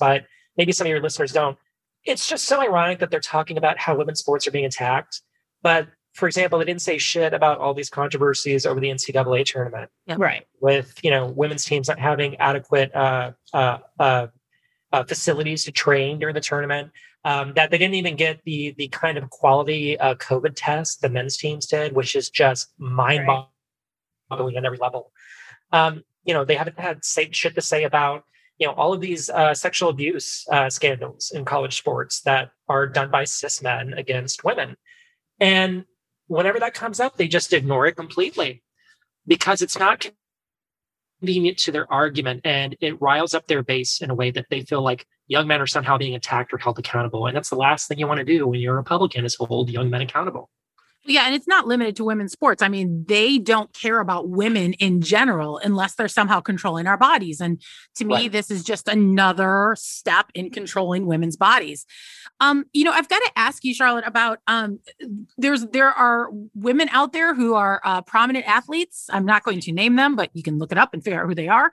[0.00, 0.24] but
[0.56, 1.58] maybe some of your listeners don't.
[2.04, 5.22] It's just so ironic that they're talking about how women's sports are being attacked.
[5.62, 9.90] But for example, they didn't say shit about all these controversies over the NCAA tournament
[10.16, 10.46] Right.
[10.60, 14.26] with you know women's teams not having adequate uh, uh, uh,
[14.92, 16.92] uh, facilities to train during the tournament.
[17.26, 21.08] Um, that they didn't even get the the kind of quality uh, COVID test the
[21.08, 23.26] men's teams did, which is just mind
[24.30, 25.10] boggling on every level.
[25.72, 28.22] Um, you know, they haven't had say, shit to say about
[28.58, 32.86] you know all of these uh, sexual abuse uh, scandals in college sports that are
[32.86, 34.76] done by cis men against women,
[35.40, 35.84] and
[36.28, 38.62] whenever that comes up, they just ignore it completely
[39.26, 40.08] because it's not
[41.20, 44.60] convenient to their argument and it riles up their base in a way that they
[44.60, 47.26] feel like young men are somehow being attacked or held accountable.
[47.26, 49.70] And that's the last thing you want to do when you're a Republican is hold
[49.70, 50.50] young men accountable.
[51.08, 52.62] Yeah, and it's not limited to women's sports.
[52.62, 57.40] I mean, they don't care about women in general unless they're somehow controlling our bodies.
[57.40, 57.62] And
[57.96, 58.32] to me, Right.
[58.32, 61.86] this is just another step in controlling women's bodies.
[62.40, 64.80] Um, you know, I've got to ask you, Charlotte, about um,
[65.38, 69.06] there's there are women out there who are uh, prominent athletes.
[69.10, 71.28] I'm not going to name them, but you can look it up and figure out
[71.28, 71.70] who they are.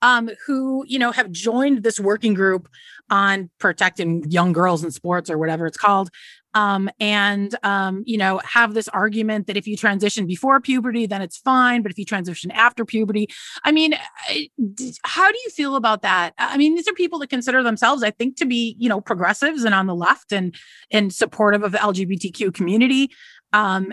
[0.00, 2.68] Um, who you know have joined this working group
[3.10, 6.10] on protecting young girls in sports or whatever it's called
[6.56, 11.20] um, and um, you know have this argument that if you transition before puberty then
[11.20, 13.28] it's fine but if you transition after puberty
[13.64, 13.94] i mean
[15.04, 16.32] how do you feel about that?
[16.38, 19.64] I mean these are people that consider themselves i think to be you know progressives
[19.64, 20.56] and on the left and
[20.90, 23.10] and supportive of the lgbtq community.
[23.52, 23.92] Um,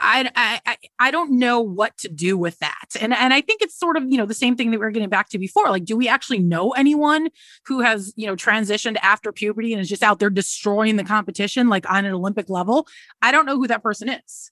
[0.00, 3.62] I, I I I don't know what to do with that, and and I think
[3.62, 5.68] it's sort of you know the same thing that we are getting back to before.
[5.70, 7.28] Like, do we actually know anyone
[7.66, 11.68] who has you know transitioned after puberty and is just out there destroying the competition
[11.68, 12.86] like on an Olympic level?
[13.22, 14.50] I don't know who that person is.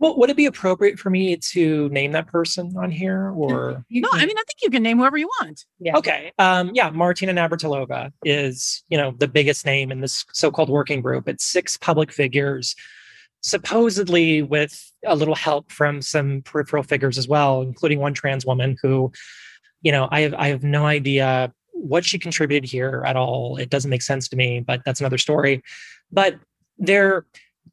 [0.00, 3.84] Well, would it be appropriate for me to name that person on here or?
[3.88, 5.64] You No, I mean I think you can name whoever you want.
[5.78, 5.96] yeah.
[5.96, 6.32] Okay.
[6.38, 11.28] Um, yeah, Martina Navratilova is, you know, the biggest name in this so-called working group.
[11.28, 12.74] It's six public figures,
[13.44, 18.74] supposedly with a little help from some peripheral figures as well, including one trans woman
[18.80, 19.12] who,
[19.82, 23.58] you know, I have I have no idea what she contributed here at all.
[23.58, 25.62] It doesn't make sense to me, but that's another story.
[26.10, 26.38] But
[26.78, 27.26] their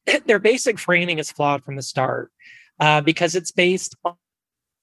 [0.25, 2.31] their basic framing is flawed from the start
[2.81, 3.95] uh, because it's based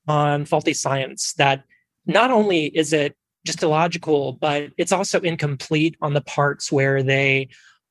[0.09, 1.65] on faulty science that
[2.07, 7.51] not only is it just illogical, but it's also incomplete on the parts where they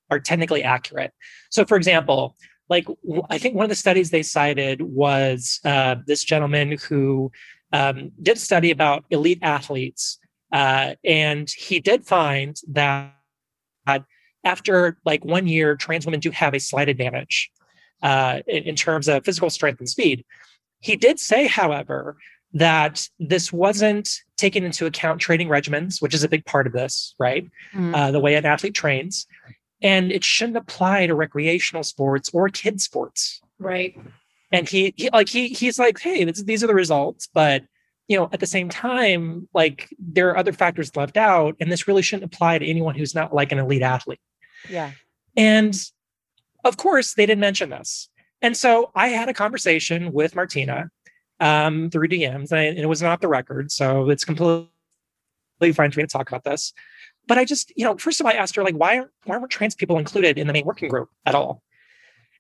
[0.10, 1.12] are technically accurate.
[1.51, 2.36] So, for example,
[2.69, 2.88] like
[3.30, 7.32] I think one of the studies they cited was uh, this gentleman who
[7.71, 10.19] um, did a study about elite athletes,
[10.51, 13.13] uh, and he did find that
[14.43, 17.51] after like one year, trans women do have a slight advantage
[18.01, 20.23] uh, in, in terms of physical strength and speed.
[20.80, 22.17] He did say, however,
[22.53, 27.13] that this wasn't taken into account training regimens, which is a big part of this,
[27.19, 27.45] right?
[27.73, 27.95] Mm.
[27.95, 29.27] Uh, the way an athlete trains.
[29.81, 33.41] And it shouldn't apply to recreational sports or kid sports.
[33.59, 33.97] Right.
[34.51, 37.63] And he, he like he he's like, hey, this, these are the results, but
[38.07, 41.87] you know, at the same time, like there are other factors left out, and this
[41.87, 44.21] really shouldn't apply to anyone who's not like an elite athlete.
[44.69, 44.91] Yeah.
[45.35, 45.77] And
[46.63, 48.09] of course, they didn't mention this.
[48.41, 50.89] And so I had a conversation with Martina
[51.39, 53.71] um, through DMs, and, it was not the record.
[53.71, 54.69] So it's completely
[55.73, 56.73] fine for me to talk about this.
[57.27, 59.37] But I just, you know, first of all, I asked her, like, why aren't, why
[59.37, 61.61] weren't trans people included in the main working group at all?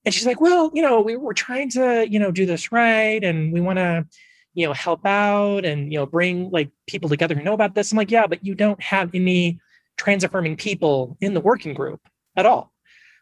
[0.05, 3.21] And she's like, well, you know, we, we're trying to, you know, do this right.
[3.23, 4.05] And we want to,
[4.53, 7.91] you know, help out and, you know, bring like people together who know about this.
[7.91, 9.59] I'm like, yeah, but you don't have any
[9.97, 11.99] trans affirming people in the working group
[12.35, 12.71] at all.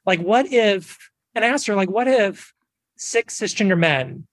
[0.05, 2.53] Like, what if, and I asked her, like, what if
[2.97, 4.27] six cisgender men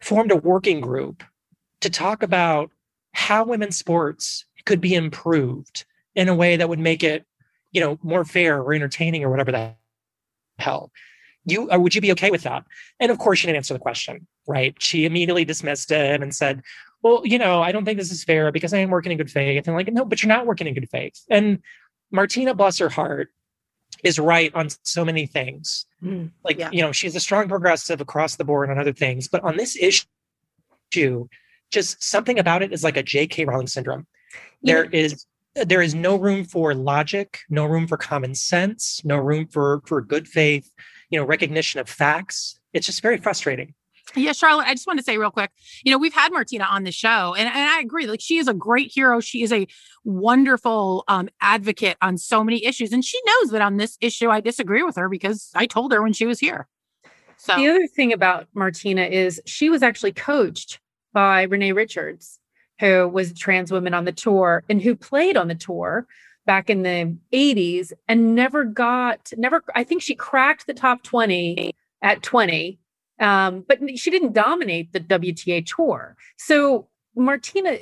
[0.00, 1.22] formed a working group
[1.80, 2.70] to talk about
[3.12, 5.84] how women's sports could be improved
[6.14, 7.26] in a way that would make it,
[7.70, 9.74] you know, more fair or entertaining or whatever the
[10.58, 10.90] hell?
[11.44, 12.64] You or would you be okay with that?
[13.00, 14.74] And of course, she didn't answer the question, right?
[14.78, 16.62] She immediately dismissed it and said,
[17.02, 19.30] well, you know, I don't think this is fair because I am working in good
[19.30, 19.66] faith.
[19.66, 21.20] And like, no, but you're not working in good faith.
[21.28, 21.60] And
[22.12, 23.30] Martina, bless her heart,
[24.04, 25.86] is right on so many things.
[26.02, 26.30] Mm.
[26.44, 26.70] Like, Yeah.
[26.72, 29.26] you know, she's a strong progressive across the board on other things.
[29.26, 31.28] But on this issue,
[31.70, 33.46] just something about it is like a J.K.
[33.46, 34.06] Rowling syndrome.
[34.62, 39.46] There is there is no room for logic, no room for common sense, no room
[39.46, 40.70] for for good faith,
[41.10, 42.58] you know, recognition of facts.
[42.72, 43.74] It's just very frustrating.
[44.14, 45.50] Yeah, Charlotte, I just want to say real quick,
[45.84, 48.06] you know, we've had Martina on the show, and, and I agree.
[48.06, 49.20] Like, she is a great hero.
[49.20, 49.66] She is a
[50.04, 52.92] wonderful um, advocate on so many issues.
[52.92, 56.02] And she knows that on this issue, I disagree with her because I told her
[56.02, 56.68] when she was here.
[57.38, 60.80] So, The other thing about Martina is she was actually coached
[61.12, 62.38] by Renee Richards,
[62.82, 66.04] who was a trans woman on the tour and who played on the tour
[66.46, 71.76] back in the 80s and never got, never, I think she cracked the top 20
[72.02, 72.80] at 20,
[73.20, 76.16] um, but she didn't dominate the WTA tour.
[76.36, 77.78] So Martina,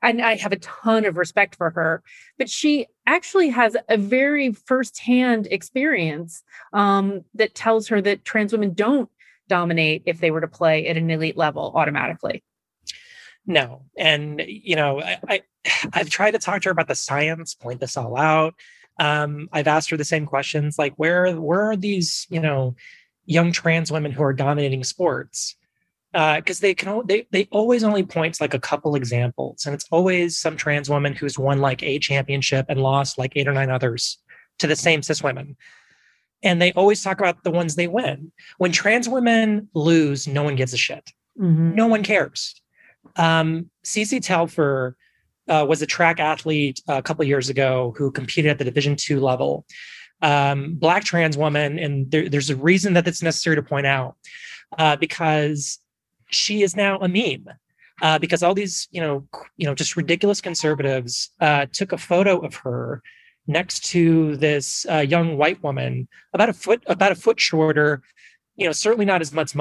[0.00, 2.02] and I have a ton of respect for her,
[2.38, 8.72] but she actually has a very firsthand experience um, that tells her that trans women
[8.72, 9.10] don't
[9.46, 12.42] dominate if they were to play at an elite level automatically.
[13.48, 13.82] No.
[13.98, 15.42] And you know, I, I
[15.92, 18.54] I've tried to talk to her about the science, point this all out.
[19.00, 22.76] Um, I've asked her the same questions, like where where are these, you know,
[23.26, 25.56] young trans women who are dominating sports?
[26.12, 29.86] Because they can they they always only point to like a couple examples, and it's
[29.90, 33.70] always some trans woman who's won like a championship and lost like eight or nine
[33.70, 34.18] others
[34.58, 35.56] to the same cis women.
[36.42, 38.30] and they always talk about the ones they win.
[38.58, 41.10] When trans women lose, no one gives a shit.
[41.38, 41.74] Mhm.
[41.74, 42.60] No one cares.
[43.18, 44.96] Um, Telfer
[45.48, 49.20] uh, was a track athlete a couple years ago who competed at the Division two
[49.20, 49.66] level.
[50.22, 54.16] Um, black trans woman, and there, there's a reason that it's necessary to point out
[54.76, 55.78] uh, because
[56.30, 57.48] she is now a meme.
[58.00, 62.38] Uh, because all these, you know, you know, just ridiculous conservatives uh, took a photo
[62.38, 63.02] of her
[63.48, 68.02] next to this uh, young white woman, about a foot, about a foot shorter,
[68.54, 69.52] you know, certainly not as much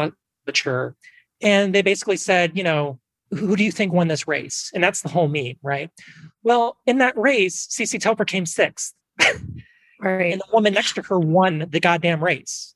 [0.46, 0.96] mature,
[1.42, 3.00] and they basically said, you know,
[3.32, 4.72] who do you think won this race?
[4.74, 5.90] And that's the whole meme, right?
[6.44, 8.94] Well, in that race, Cece Telfer came sixth,
[10.00, 10.32] Right.
[10.32, 12.76] and the woman next to her won the goddamn race.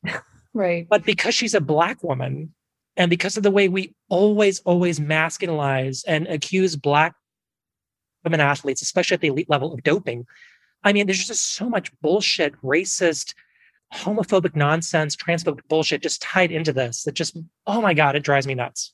[0.54, 0.88] Right.
[0.90, 2.54] But because she's a black woman,
[2.98, 7.16] and because of the way we always, always masculinize and accuse black
[8.26, 10.28] women athletes, especially at the elite level, of doping,
[10.84, 13.34] I mean, there's just so much bullshit, racist,
[13.94, 17.38] homophobic nonsense, transphobic bullshit just tied into this that just,
[17.68, 18.94] oh my God, it drives me nuts.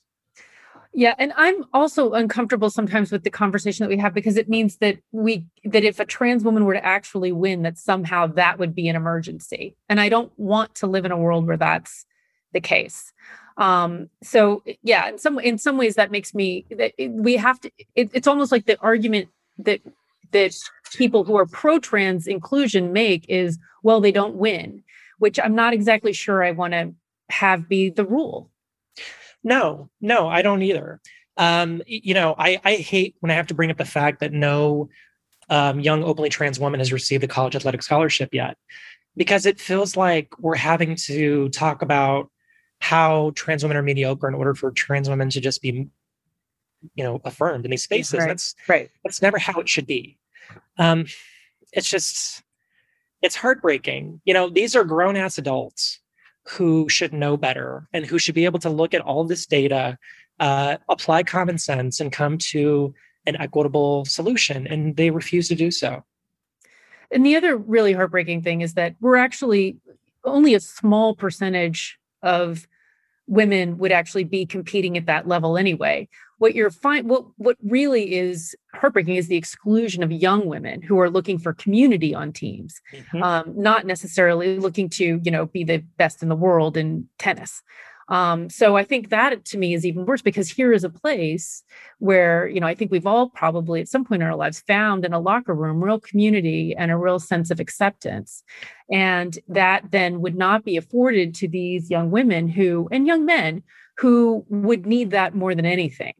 [0.97, 4.77] Yeah, and I'm also uncomfortable sometimes with the conversation that we have because it means
[4.77, 8.73] that we that if a trans woman were to actually win, that somehow that would
[8.73, 9.75] be an emergency.
[9.89, 12.03] And I don't want to live in a world where that's
[12.51, 13.13] the case.
[13.57, 17.71] Um, so yeah, in some in some ways that makes me that we have to.
[17.93, 19.29] It, it's almost like the argument
[19.59, 19.81] that
[20.31, 20.55] that
[20.95, 24.83] people who are pro-trans inclusion make is, well, they don't win,
[25.19, 26.95] which I'm not exactly sure I want to
[27.29, 28.49] have be the rule.
[29.43, 30.99] No, no, I don't either.
[31.37, 34.33] Um, you know, I, I hate when I have to bring up the fact that
[34.33, 34.89] no
[35.49, 38.57] um, young openly trans woman has received a college athletic scholarship yet,
[39.15, 42.29] because it feels like we're having to talk about
[42.79, 45.87] how trans women are mediocre in order for trans women to just be,
[46.95, 48.19] you know, affirmed in these spaces.
[48.19, 48.27] Right.
[48.27, 48.89] That's Right.
[49.03, 50.17] that's never how it should be.
[50.77, 51.05] Um,
[51.71, 52.43] it's just,
[53.21, 54.21] it's heartbreaking.
[54.25, 55.99] You know, these are grown ass adults
[56.49, 59.97] who should know better and who should be able to look at all this data,
[60.39, 62.93] uh, apply common sense, and come to
[63.25, 64.67] an equitable solution.
[64.67, 66.03] And they refuse to do so.
[67.11, 69.77] And the other really heartbreaking thing is that we're actually
[70.23, 72.67] only a small percentage of
[73.27, 76.07] women would actually be competing at that level anyway.
[76.39, 80.99] What you're fine what what really is heartbreaking is the exclusion of young women who
[80.99, 82.79] are looking for community on teams,
[83.21, 87.63] um, not necessarily looking to, you know, be the best in the world in tennis.
[88.09, 91.63] Um, so I think that to me is even worse because here is a place
[91.99, 95.03] where, you know, I think we've all probably at some point in our lives found
[95.03, 98.43] in a locker room real community and a real sense of acceptance.
[98.89, 103.63] And that then would not be afforded to these young women who, and young men
[103.97, 106.13] who would need that more than anything.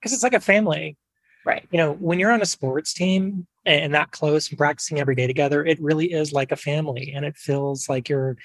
[0.00, 0.96] Because it's like a family.
[1.44, 1.66] Right.
[1.70, 5.26] You know, when you're on a sports team and that close and practicing every day
[5.26, 7.12] together, it really is like a family.
[7.14, 8.36] And it feels like you're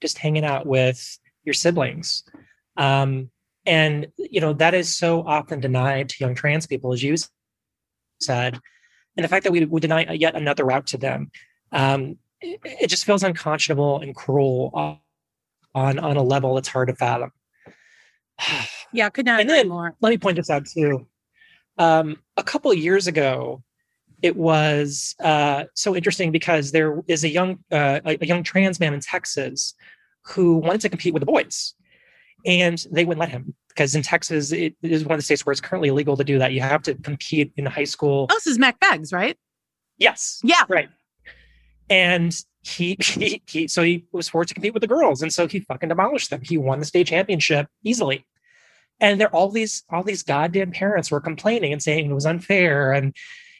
[0.00, 2.24] just hanging out with your siblings.
[2.76, 3.30] Um,
[3.64, 7.16] and, you know, that is so often denied to young trans people, as you
[8.20, 8.58] said.
[9.16, 11.30] And the fact that we would deny yet another route to them,
[11.70, 14.70] um, it, it just feels unconscionable and cruel
[15.74, 17.30] on, on a level that's hard to fathom.
[18.92, 19.94] Yeah, could not And then- more.
[20.00, 21.06] let me point this out too.
[21.78, 23.62] Um, a couple of years ago,
[24.20, 28.78] it was uh, so interesting because there is a young uh, a, a young trans
[28.78, 29.74] man in Texas
[30.24, 31.74] who wanted to compete with the boys,
[32.46, 35.50] and they wouldn't let him because in Texas it is one of the states where
[35.52, 36.52] it's currently illegal to do that.
[36.52, 38.26] You have to compete in high school.
[38.30, 39.36] Oh, this is Mack Beggs, right?
[39.98, 40.62] Yes, Yeah.
[40.68, 40.88] right.
[41.90, 45.48] And he, he he so he was forced to compete with the girls, and so
[45.48, 46.42] he fucking demolished them.
[46.44, 48.24] He won the state championship easily.
[49.00, 52.92] And there all these all these goddamn parents were complaining and saying it was unfair,
[52.92, 53.14] and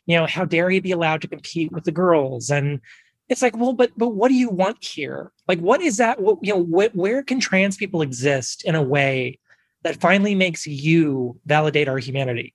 [0.06, 2.50] you know how dare he be allowed to compete with the girls?
[2.50, 2.80] And
[3.28, 5.32] it's like, well, but but what do you want here?
[5.48, 6.20] Like, what is that?
[6.20, 9.38] What, you know, wh- where can trans people exist in a way
[9.82, 12.54] that finally makes you validate our humanity?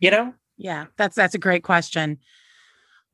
[0.00, 2.18] You know, Yeah, that's that's a great question.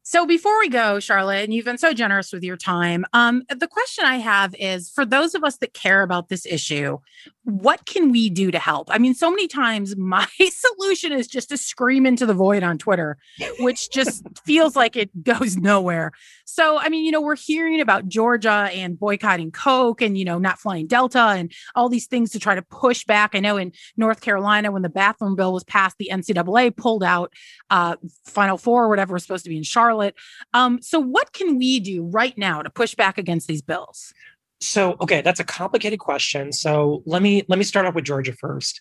[0.07, 3.67] So before we go, Charlotte, and you've been so generous with your time, um, the
[3.67, 6.99] question I have is for those of us that care about this issue,
[7.45, 8.89] what can we do to help?
[8.91, 12.79] I mean, so many times my solution is just to scream into the void on
[12.79, 13.19] Twitter,
[13.61, 16.13] which just feels like it goes nowhere.
[16.47, 20.39] So, I mean, you know, we're hearing about Georgia and boycotting Coke and, you know,
[20.39, 23.35] not flying Delta and all these things to try to push back.
[23.35, 27.33] I know in North Carolina, when the bathroom bill was passed, the NCAA pulled out
[27.69, 30.15] uh, Final Four or whatever was supposed to be in Charlotte.
[30.55, 34.15] Um, so, what can we do right now to push back against these bills?
[34.61, 36.53] So, okay, that's a complicated question.
[36.53, 38.81] So let me let me start off with Georgia first.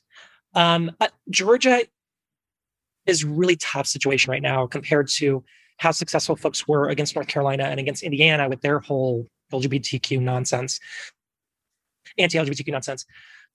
[0.53, 1.82] Um, uh, Georgia
[3.05, 5.43] is really tough situation right now compared to
[5.78, 10.80] how successful folks were against North Carolina and against Indiana with their whole LGBTQ nonsense,
[12.17, 13.05] anti-LGBTQ nonsense.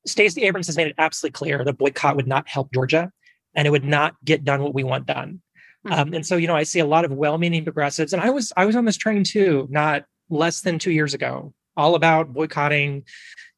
[0.07, 3.11] Stacey Abrams has made it absolutely clear that boycott would not help Georgia,
[3.55, 5.41] and it would not get done what we want done.
[5.87, 6.01] Mm-hmm.
[6.01, 8.53] Um, and so, you know, I see a lot of well-meaning progressives, and I was
[8.57, 13.05] I was on this train too, not less than two years ago, all about boycotting,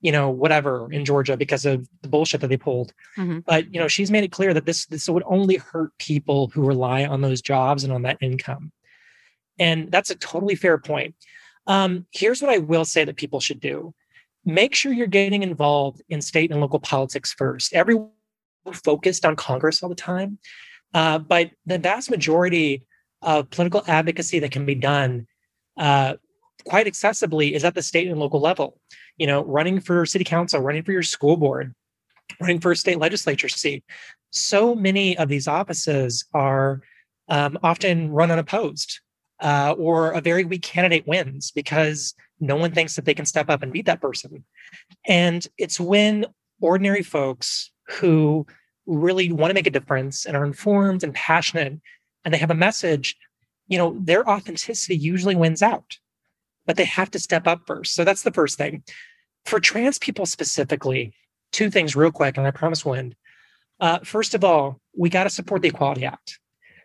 [0.01, 2.93] you know, whatever in Georgia because of the bullshit that they pulled.
[3.17, 3.41] Mm-hmm.
[3.41, 6.65] But you know, she's made it clear that this this would only hurt people who
[6.65, 8.71] rely on those jobs and on that income.
[9.59, 11.15] And that's a totally fair point.
[11.67, 13.95] Um, here's what I will say that people should do
[14.45, 17.75] make sure you're getting involved in state and local politics first.
[17.75, 18.09] Everyone
[18.73, 20.39] focused on Congress all the time,
[20.95, 22.85] uh, but the vast majority
[23.23, 25.27] of political advocacy that can be done
[25.77, 26.15] uh,
[26.65, 28.79] quite accessibly is at the state and local level.
[29.17, 31.75] You know, running for city council, running for your school board,
[32.41, 33.85] running for a state legislature seat.
[34.31, 36.83] So many of these offices are
[37.29, 39.01] um, often run unopposed
[39.41, 43.51] uh, or a very weak candidate wins because no one thinks that they can step
[43.51, 44.45] up and beat that person.
[45.07, 46.27] And it's when
[46.61, 48.47] ordinary folks who
[48.87, 51.81] really want to make a difference and are informed and passionate
[52.25, 53.17] and they have a message,
[53.69, 55.99] you know, their authenticity usually wins out,
[56.67, 57.95] but they have to step up first.
[57.95, 58.83] So that's the first thing.
[59.45, 61.15] For trans people specifically,
[61.53, 63.17] two things real quick, and I promise we'll end.
[63.81, 66.39] Uh, first of all, we got to support the Equality Act.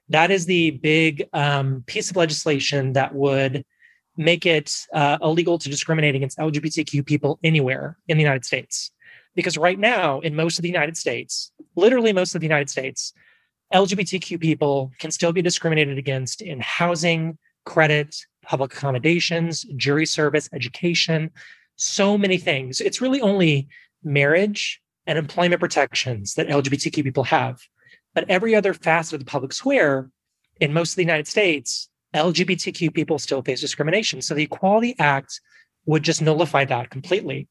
[0.10, 3.66] That is the big um, piece of legislation that would
[4.18, 8.92] make it uh, illegal to discriminate against LGBTQ people anywhere in the United States.
[9.36, 13.14] Because right now, in most of the United States, literally most of the United States,
[13.74, 18.16] LGBTQ people can still be discriminated against in housing, credit,
[18.46, 21.32] public accommodations, jury service, education,
[21.76, 22.82] so many things.
[22.82, 23.68] It's really only
[24.04, 27.60] marriage and employment protections that LGBTQ people have.
[28.14, 30.10] But every other facet of the public square
[30.60, 34.22] in most of the United States, LGBTQ people still face discrimination.
[34.22, 35.42] So the Equality Act
[35.86, 37.48] would just nullify that completely.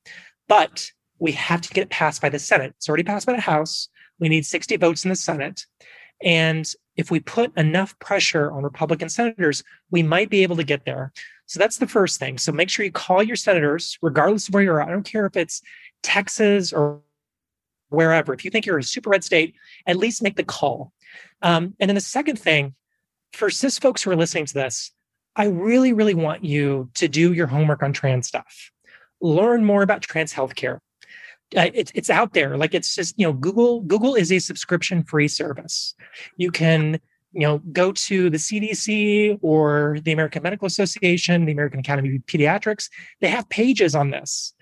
[0.48, 2.74] But we have to get it passed by the Senate.
[2.76, 3.88] It's already passed by the House.
[4.18, 5.66] We need 60 votes in the Senate.
[6.22, 10.84] And if we put enough pressure on Republican senators, we might be able to get
[10.84, 11.12] there.
[11.46, 12.38] So that's the first thing.
[12.38, 14.88] So make sure you call your senators, regardless of where you're at.
[14.88, 15.60] I don't care if it's
[16.02, 17.00] Texas or
[17.88, 18.32] wherever.
[18.32, 19.54] If you think you're a super red state,
[19.86, 20.92] at least make the call.
[21.42, 22.74] Um, and then the second thing,
[23.32, 24.92] for cis folks who are listening to this,
[25.36, 28.70] I really, really want you to do your homework on trans stuff.
[29.20, 30.78] Learn more about trans healthcare.
[31.56, 32.56] Uh, it's it's out there.
[32.56, 35.94] Like it's just you know Google Google is a subscription free service.
[36.36, 37.00] You can
[37.32, 42.26] you know go to the CDC or the American Medical Association, the American Academy of
[42.26, 42.88] Pediatrics.
[43.20, 44.54] They have pages on this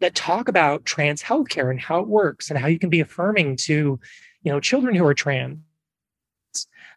[0.00, 3.56] that talk about trans healthcare and how it works and how you can be affirming
[3.56, 3.98] to,
[4.42, 5.58] you know, children who are trans.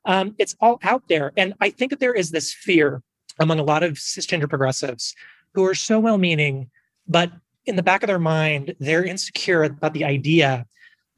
[0.05, 3.03] Um, it's all out there, and I think that there is this fear
[3.39, 5.15] among a lot of cisgender progressives
[5.53, 6.69] who are so well-meaning,
[7.07, 7.31] but
[7.65, 10.65] in the back of their mind, they're insecure about the idea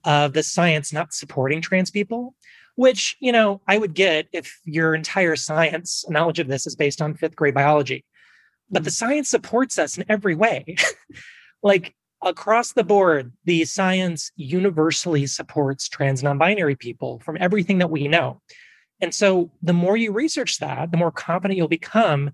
[0.03, 2.35] of the science not supporting trans people.
[2.75, 7.03] Which you know, I would get if your entire science knowledge of this is based
[7.03, 8.03] on fifth grade biology
[8.73, 8.93] but the mm.
[8.93, 10.75] science supports us in every way.
[11.63, 17.91] like across the board, the science universally supports trans non binary people from everything that
[17.91, 18.41] we know.
[18.99, 22.31] And so the more you research that, the more confident you'll become.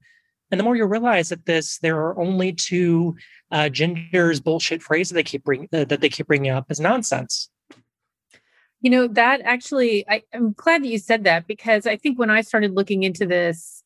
[0.51, 3.15] And the more you realize that this, there are only two
[3.51, 7.49] uh, genders bullshit phrases they keep bring, uh, that they keep bringing up as nonsense.
[8.81, 12.29] You know, that actually, I, I'm glad that you said that because I think when
[12.29, 13.83] I started looking into this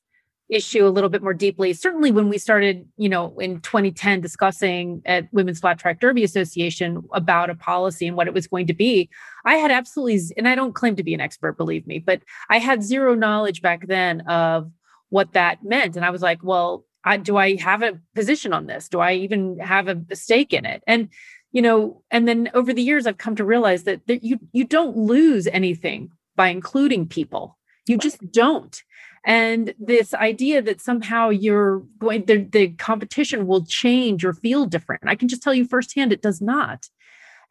[0.50, 1.74] issue a little bit more deeply.
[1.74, 7.04] Certainly, when we started, you know, in 2010 discussing at Women's Flat Track Derby Association
[7.14, 9.10] about a policy and what it was going to be,
[9.46, 12.60] I had absolutely, and I don't claim to be an expert, believe me, but I
[12.60, 14.72] had zero knowledge back then of
[15.14, 15.96] what that meant.
[15.96, 18.90] And I was like, well, I, do I have a position on this?
[18.90, 20.84] Do I even have a, stake in it?
[20.88, 21.10] And
[21.52, 24.64] you know, and then over the years, I've come to realize that, that you you
[24.64, 27.60] don't lose anything by including people.
[27.86, 28.82] You just don't
[29.26, 35.02] and this idea that somehow you're going the, the competition will change or feel different
[35.06, 36.88] i can just tell you firsthand it does not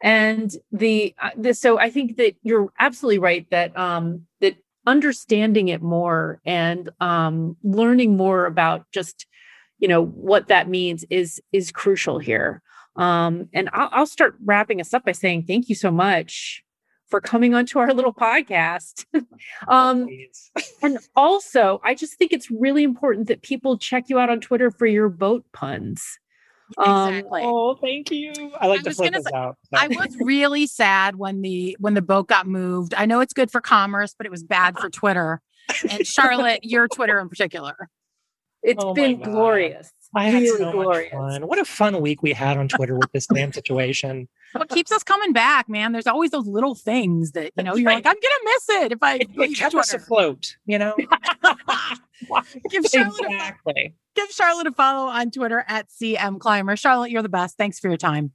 [0.01, 4.55] and the, uh, the so i think that you're absolutely right that um that
[4.85, 9.25] understanding it more and um learning more about just
[9.79, 12.61] you know what that means is is crucial here
[12.95, 16.63] um and I'll, I'll start wrapping us up by saying thank you so much
[17.13, 19.05] for coming onto our little podcast.
[19.67, 20.07] um,
[20.81, 24.71] and also, I just think it's really important that people check you out on Twitter
[24.71, 26.17] for your boat puns.
[26.77, 27.41] Um, exactly.
[27.43, 28.31] oh, thank you.
[28.59, 29.57] I like I to flip this say, out.
[29.73, 32.93] I was really sad when the when the boat got moved.
[32.95, 35.41] I know it's good for commerce, but it was bad for Twitter.
[35.89, 37.75] and Charlotte, your Twitter in particular.
[38.61, 39.91] It's Oh been glorious.
[40.15, 41.13] I had really so glorious.
[41.13, 41.47] much fun.
[41.47, 44.27] What a fun week we had on Twitter with this damn situation.
[44.53, 45.91] What keeps us coming back, man?
[45.91, 47.95] There's always those little things that you know That's you're right.
[47.95, 50.95] like, I'm gonna miss it if I It, it leave kept us afloat, you know?
[52.69, 53.73] give Charlotte a,
[54.15, 56.75] give Charlotte a follow on Twitter at CM Clymer.
[56.75, 57.57] Charlotte, you're the best.
[57.57, 58.31] Thanks for your time.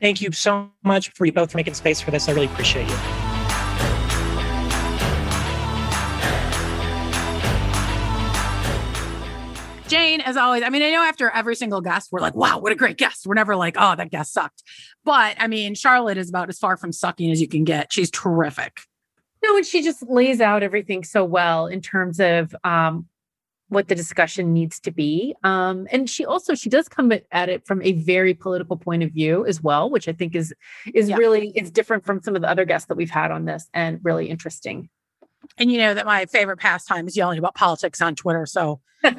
[0.00, 2.28] Thank you so much for you both for making space for this.
[2.28, 3.15] I really appreciate you.
[9.88, 12.72] Jane, as always, I mean, I know after every single guest, we're like, wow, what
[12.72, 13.24] a great guest.
[13.24, 14.64] We're never like, oh, that guest sucked.
[15.04, 17.92] But I mean, Charlotte is about as far from sucking as you can get.
[17.92, 18.80] She's terrific.
[19.44, 23.06] No, and she just lays out everything so well in terms of um,
[23.68, 25.36] what the discussion needs to be.
[25.44, 29.12] Um, and she also she does come at- it from a very political point of
[29.12, 30.52] view as well, which I think is
[30.94, 31.16] is Yeah.
[31.16, 34.00] really is different from some of the other guests that we've had on this and
[34.02, 34.88] really interesting.
[35.58, 38.46] And you know that my favorite pastime is yelling about politics on Twitter.
[38.46, 39.14] So, God.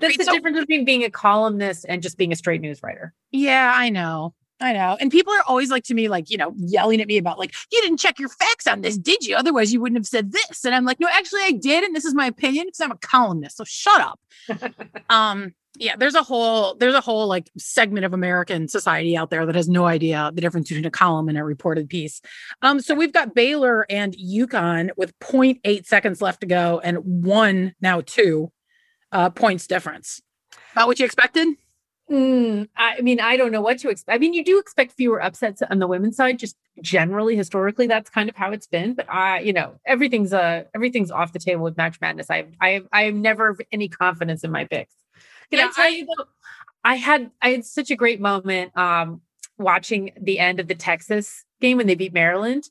[0.00, 3.12] That's the So- difference between being a columnist and just being a straight news writer.
[3.30, 4.34] Yeah, I know.
[4.60, 4.96] I know.
[5.00, 7.52] And people are always like to me, like, you know, yelling at me about, like,
[7.72, 9.34] you didn't check your facts on this, did you?
[9.34, 10.64] Otherwise, you wouldn't have said this.
[10.64, 11.82] And I'm like, no, actually, I did.
[11.82, 13.56] And this is my opinion because I'm a columnist.
[13.56, 14.20] So shut up.
[15.10, 19.46] um, yeah, there's a whole, there's a whole like segment of American society out there
[19.46, 22.20] that has no idea the difference between a column and a reported piece.
[22.60, 27.74] Um, so we've got Baylor and UConn with 0.8 seconds left to go and one,
[27.80, 28.52] now two
[29.12, 30.20] uh, points difference.
[30.72, 31.48] About what you expected?
[32.10, 34.14] Mm, I mean, I don't know what to expect.
[34.14, 38.10] I mean, you do expect fewer upsets on the women's side, just generally, historically, that's
[38.10, 38.94] kind of how it's been.
[38.94, 42.30] But I, you know, everything's uh everything's off the table with March Madness.
[42.30, 44.94] I, I, I have never any confidence in my picks.
[45.50, 46.24] Can Yeah, I tell you though?
[46.84, 49.20] I had I had such a great moment um
[49.58, 52.68] watching the end of the Texas game when they beat Maryland,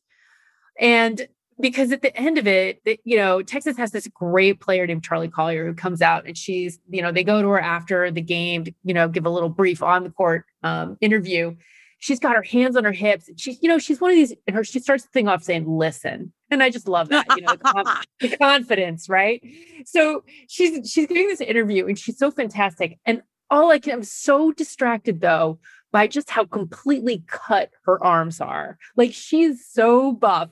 [0.80, 1.28] and
[1.59, 5.03] because at the end of it, the- you know, Texas has this great player named
[5.03, 8.22] Charli Collier who comes out and she's, you know, they go to her after the
[8.22, 11.55] game to, you know, give a little brief on the court um, interview.
[11.99, 13.30] She's got her hands on her hips.
[13.38, 15.65] She's, you know, she's one of these, and her, she starts the thing off saying,
[15.67, 16.34] listen.
[16.54, 19.41] And I just love that, you know, the, con- the confidence, right?
[19.86, 22.99] So she's, she's giving this interview and she's so fantastic.
[23.06, 25.60] And all I can, I'm so distracted though
[25.91, 28.78] by just how completely cut her arms are.
[28.97, 30.49] Like she's so buff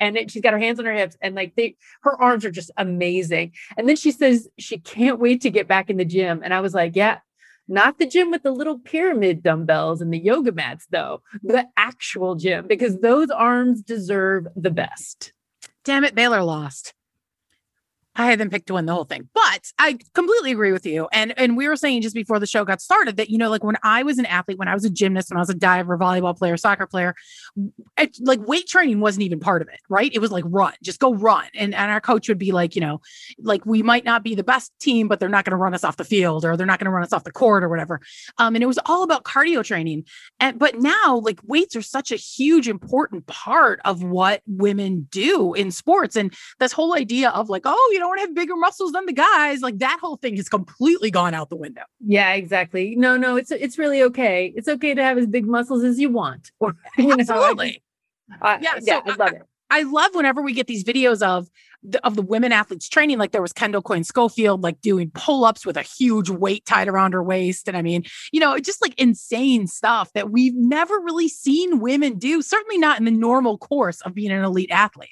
[0.00, 2.50] and it, she's got her hands on her hips and like they her arms are
[2.50, 6.40] just amazing and then she says she can't wait to get back in the gym
[6.42, 7.18] and i was like yeah
[7.68, 12.34] not the gym with the little pyramid dumbbells and the yoga mats though the actual
[12.34, 15.32] gym because those arms deserve the best
[15.84, 16.94] Damn it, Baylor lost.
[18.14, 21.08] I had them picked to win the whole thing, but I completely agree with you.
[21.12, 23.64] And and we were saying just before the show got started that you know, like
[23.64, 25.96] when I was an athlete, when I was a gymnast, when I was a diver,
[25.96, 27.14] volleyball player, soccer player,
[28.20, 30.10] like weight training wasn't even part of it, right?
[30.12, 32.82] It was like run, just go run, and and our coach would be like, you
[32.82, 33.00] know,
[33.38, 35.84] like we might not be the best team, but they're not going to run us
[35.84, 38.00] off the field or they're not going to run us off the court or whatever.
[38.36, 40.04] Um, and it was all about cardio training.
[40.38, 45.54] And but now, like weights are such a huge, important part of what women do
[45.54, 49.06] in sports, and this whole idea of like, oh, you don't have bigger muscles than
[49.06, 51.82] the guys, like that whole thing has completely gone out the window.
[52.00, 55.82] yeah exactly no no it's it's really okay it's okay to have as big muscles
[55.84, 57.82] as you want or you know, Absolutely.
[58.40, 59.42] I- Yeah, yeah so i love it
[59.74, 61.48] I love whenever we get these videos of
[61.82, 63.16] the, of the women athletes training.
[63.16, 66.88] Like there was Kendall Coyne Schofield, like doing pull ups with a huge weight tied
[66.88, 71.00] around her waist, and I mean, you know, just like insane stuff that we've never
[71.00, 72.42] really seen women do.
[72.42, 75.08] Certainly not in the normal course of being an elite athlete.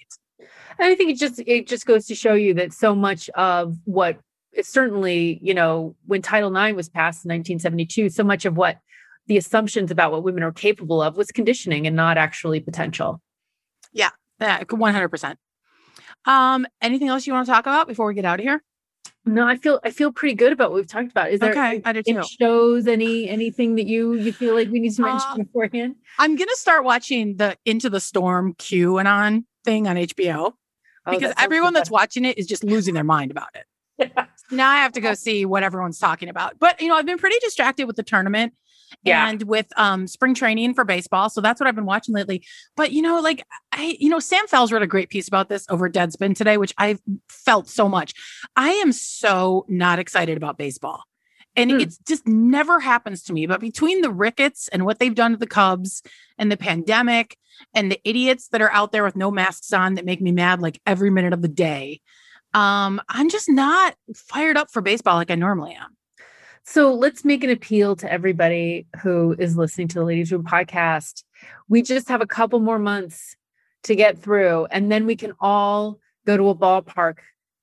[0.81, 3.77] And I think it just it just goes to show you that so much of
[3.85, 4.19] what
[4.63, 8.79] certainly, you know, when Title IX was passed in 1972, so much of what
[9.27, 13.21] the assumptions about what women are capable of was conditioning and not actually potential.
[13.93, 14.11] Yeah,
[14.41, 15.39] hundred percent.
[16.25, 18.63] Um, anything else you want to talk about before we get out of here?
[19.27, 21.31] No, I feel I feel pretty good about what we've talked about.
[21.31, 22.23] Is there Okay, I do too.
[22.41, 25.97] shows any anything that you you feel like we need to mention Uh, beforehand?
[26.19, 30.55] I'm gonna start watching the Into the Storm QAnon thing on HBO
[31.11, 34.13] Oh, because that everyone that's watching it is just losing their mind about it.
[34.51, 36.59] now I have to go see what everyone's talking about.
[36.59, 38.55] But you know, I've been pretty distracted with the tournament
[39.05, 39.29] Yeah.
[39.29, 41.29] and with um spring training for baseball.
[41.29, 42.43] So that's what I've been watching lately.
[42.77, 45.67] But you know, like I, you know, Sam Fels wrote a great piece about this
[45.69, 48.15] over Deadspin today, which I've felt so much.
[48.57, 51.05] I am so not excited about baseball.
[51.57, 51.81] And Hmm.
[51.81, 53.47] it's just never happens to me.
[53.47, 56.03] But between the Ricketts and what they've done to the Cubs
[56.39, 57.37] and the pandemic
[57.75, 60.61] and the idiots that are out there with no masks on that make me mad
[60.61, 62.01] like every minute of the day,
[62.55, 65.97] um, I'm just not fired up for baseball like I normally am.
[66.65, 71.25] So let's make an appeal to everybody who is listening to the Ladies Room podcast.
[71.69, 73.35] We just have a couple more months
[73.85, 77.17] to get through, and then we can all go to a ballpark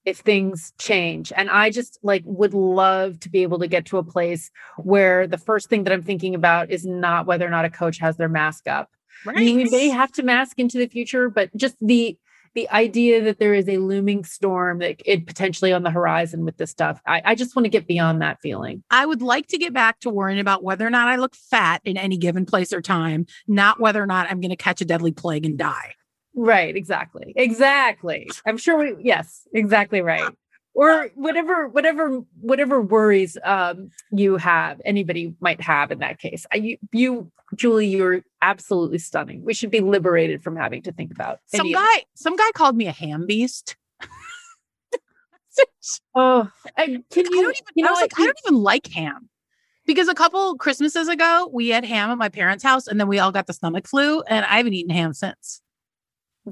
[0.08, 1.34] if things change.
[1.36, 5.28] And I just like would love to be able to get to a place where
[5.28, 8.16] the first thing that I'm thinking about is not whether or not a coach has
[8.16, 8.90] their mask up.
[9.26, 9.36] Right.
[9.36, 12.18] I mean, we may have to mask into the future, but just the
[12.56, 16.56] the idea that there is a looming storm that it potentially on the horizon with
[16.56, 17.02] this stuff.
[17.06, 18.84] I, I just want to get beyond that feeling.
[18.90, 21.82] I would like to get back to worrying about whether or not I look fat
[21.84, 24.86] in any given place or time, not whether or not I'm going to catch a
[24.86, 25.96] deadly plague and die.
[26.38, 27.34] Right, exactly.
[27.36, 28.30] Exactly.
[28.46, 30.32] I'm sure we yes, exactly right.
[30.76, 36.46] Or whatever whatever whatever worries um you have, anybody might have in that case.
[36.54, 39.44] I, you you Julie, you're absolutely stunning.
[39.44, 42.86] We should be liberated from having to think about Some guy, some guy called me
[42.88, 43.76] a ham beast.
[46.14, 47.42] Oh, and can I you?
[47.42, 47.66] don't even.
[47.74, 48.24] you I know was like, what?
[48.24, 49.28] I don't even like ham.
[49.88, 53.18] Because a couple Christmases ago, we had ham at my parents' house, and then we
[53.18, 55.64] all got the stomach flu, and I haven't eaten ham since.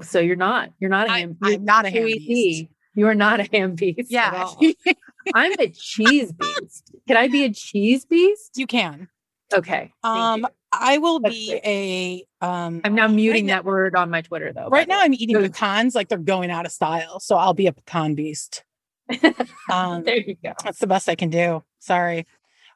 [0.02, 0.70] So you're not.
[0.78, 1.36] You're not a I, ham.
[1.42, 2.66] I'm not a ham beast.
[2.94, 4.10] You are not a ham beast.
[4.10, 4.48] Yeah.
[5.34, 6.94] I'm a cheese beast.
[7.06, 8.52] Can I be a cheese beast?
[8.56, 9.08] You can.
[9.54, 9.92] Okay.
[10.02, 10.46] Um.
[10.78, 12.26] I will That's be great.
[12.42, 14.68] a um I'm now muting that word on my Twitter though.
[14.68, 15.00] right now.
[15.00, 17.20] I'm eating pecans like they're going out of style.
[17.20, 18.64] So I'll be a pecan beast.
[19.70, 20.52] Um there you go.
[20.62, 21.62] that's the best I can do.
[21.78, 22.26] Sorry.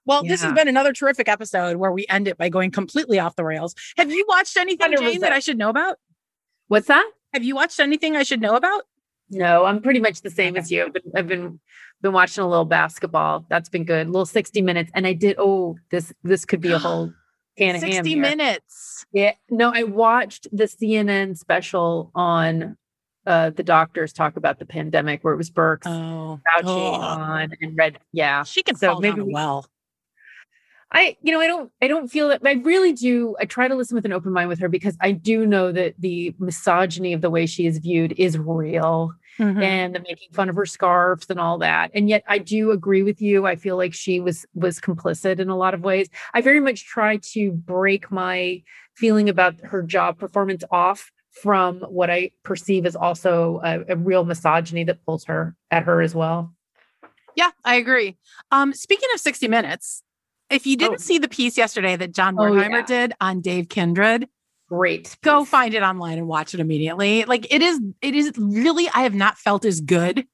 [0.07, 3.37] Well, this has been another terrific episode where we end it by going completely off
[3.37, 3.75] the rails.
[3.97, 5.99] Have you watched anything, Jane, that I should know about?
[6.71, 7.11] What's that?
[7.35, 8.85] Have you watched anything I should know about?
[9.29, 10.85] No, I'm pretty much the same as you.
[10.87, 11.61] I've been, I've been
[12.01, 13.45] been watching a little basketball.
[13.49, 14.07] That's been good.
[14.07, 14.91] A little 60 minutes.
[14.95, 17.13] And I did oh, this this could be a whole
[17.59, 17.93] can of ham.
[17.93, 18.21] 60 here.
[18.21, 19.05] minutes.
[19.13, 19.33] Yeah.
[19.51, 22.77] No, I watched the CNN special on
[23.27, 26.93] uh the doctors talk about the pandemic where it was Birx, Oh, Fauci oh.
[26.95, 27.99] on and Red.
[28.13, 28.45] Yeah.
[28.45, 29.67] She can So fall maybe we- well.
[30.93, 32.41] I, you know, I don't, I don't feel that.
[32.45, 33.37] I really do.
[33.39, 35.95] I try to listen with an open mind with her because I do know that
[35.99, 39.63] the misogyny of the way she is viewed is real, Mhm.
[39.63, 41.93] and the making fun of her scarves and all that.
[41.95, 43.47] And yet, I do agree with you.
[43.47, 46.09] I feel like she was was complicit in a lot of ways.
[46.35, 48.63] I very much try to break my
[48.97, 54.25] feeling about her job performance off from what I perceive as also a, a real
[54.25, 56.53] misogyny that pulls her at her as well.
[57.37, 58.19] Yeah, I agree.
[58.51, 60.03] Um, speaking of 60 Minutes,
[60.51, 60.99] if you didn't Oh.
[60.99, 62.83] see the piece yesterday that John Oh, Wertheim yeah.
[62.87, 64.29] did on Dave Kindred,
[64.69, 65.17] Great.
[65.23, 67.25] go find it online and watch it immediately.
[67.25, 70.25] Like it is, it is really, I have not felt as good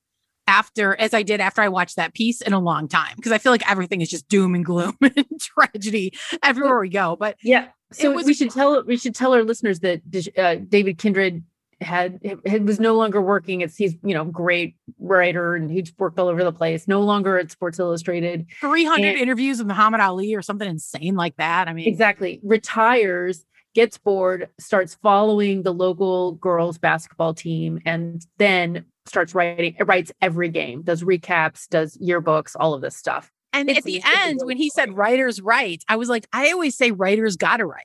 [0.48, 3.38] after as I did after I watched that piece in a long time because I
[3.38, 6.12] feel like everything is just doom and gloom and tragedy
[6.42, 7.16] everywhere we go.
[7.16, 7.68] But Yeah.
[7.92, 10.02] So was- we should tell we should tell our listeners that
[10.38, 11.42] uh, David Kindred
[11.80, 13.60] had it was no longer working.
[13.60, 16.88] It's he's you know great writer and he's worked all over the place.
[16.88, 18.46] No longer at Sports Illustrated.
[18.60, 21.68] 300 And- interviews with Muhammad Ali or something insane like that.
[21.68, 22.40] I mean, Exactly.
[22.42, 29.76] Retires, gets bored, starts following the local girls basketball team, and then starts writing.
[29.84, 33.30] Writes every game, does recaps, does yearbooks, all of this stuff.
[33.52, 35.96] And It's at the a- it's a end, really when he said writers write, I
[35.96, 37.84] was like, I always say writers gotta write.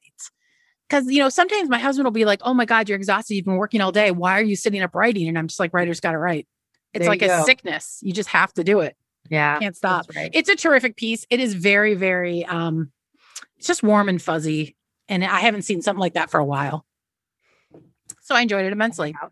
[0.91, 3.35] Because you know, sometimes my husband will be like, Oh my God, you're exhausted.
[3.35, 4.11] You've been working all day.
[4.11, 5.29] Why are you sitting up writing?
[5.29, 6.47] And I'm just like, writers gotta write.
[6.93, 7.45] It's There like a go.
[7.45, 7.99] sickness.
[8.01, 8.97] You just have to do it.
[9.29, 10.07] Yeah, Can't stop.
[10.13, 10.29] right.
[10.33, 11.25] It's a terrific piece.
[11.29, 12.91] It is very, very um,
[13.57, 14.75] it's just warm and fuzzy.
[15.07, 16.85] And I haven't seen something like that for a while.
[18.23, 19.15] So I enjoyed it immensely.
[19.21, 19.27] Uh,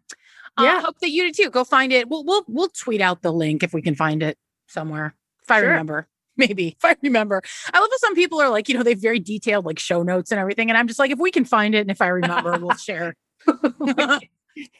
[0.55, 0.81] I Yeah.
[0.81, 1.49] hope that you did too.
[1.49, 2.07] Go find it.
[2.07, 4.37] We'll we'll we'll tweet out the link if we can find it
[4.67, 5.13] somewhere.
[5.43, 5.69] If I Sure.
[5.71, 6.07] remember.
[6.39, 7.41] Maybe if I remember.
[7.73, 10.31] I love how some people are like, you know, they've very detailed like show notes
[10.31, 10.69] and everything.
[10.69, 13.13] And I'm just like, if we can find it and if I remember, we'll share.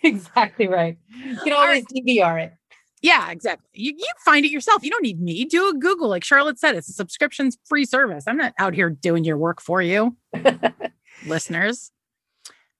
[0.02, 0.98] exactly right.
[1.14, 2.54] You can always DVR it.
[3.02, 3.68] Yeah, exactly.
[3.74, 4.84] You you find it yourself.
[4.84, 5.46] You don't need me.
[5.46, 6.10] Do a Google.
[6.10, 8.26] Like Charlotte said, it's a subscriptions free service.
[8.28, 10.18] I'm not out here doing your work for you,
[11.26, 11.92] listeners.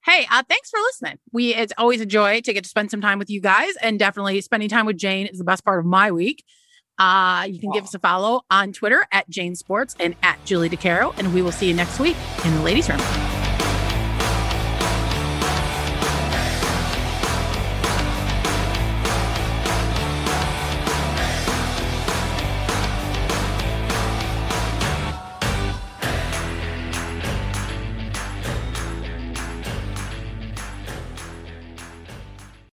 [0.06, 1.20] Hey, uh, thanks for listening.
[1.32, 3.98] We it's always a joy to get to spend some time with you guys, and
[3.98, 6.44] definitely spending time with Jane is the best part of my week.
[7.00, 10.70] Uh, you can give us a follow on Twitter at Jane Sports and at Julie
[10.70, 13.00] DiCaro, and we will see you next week in the ladies' room.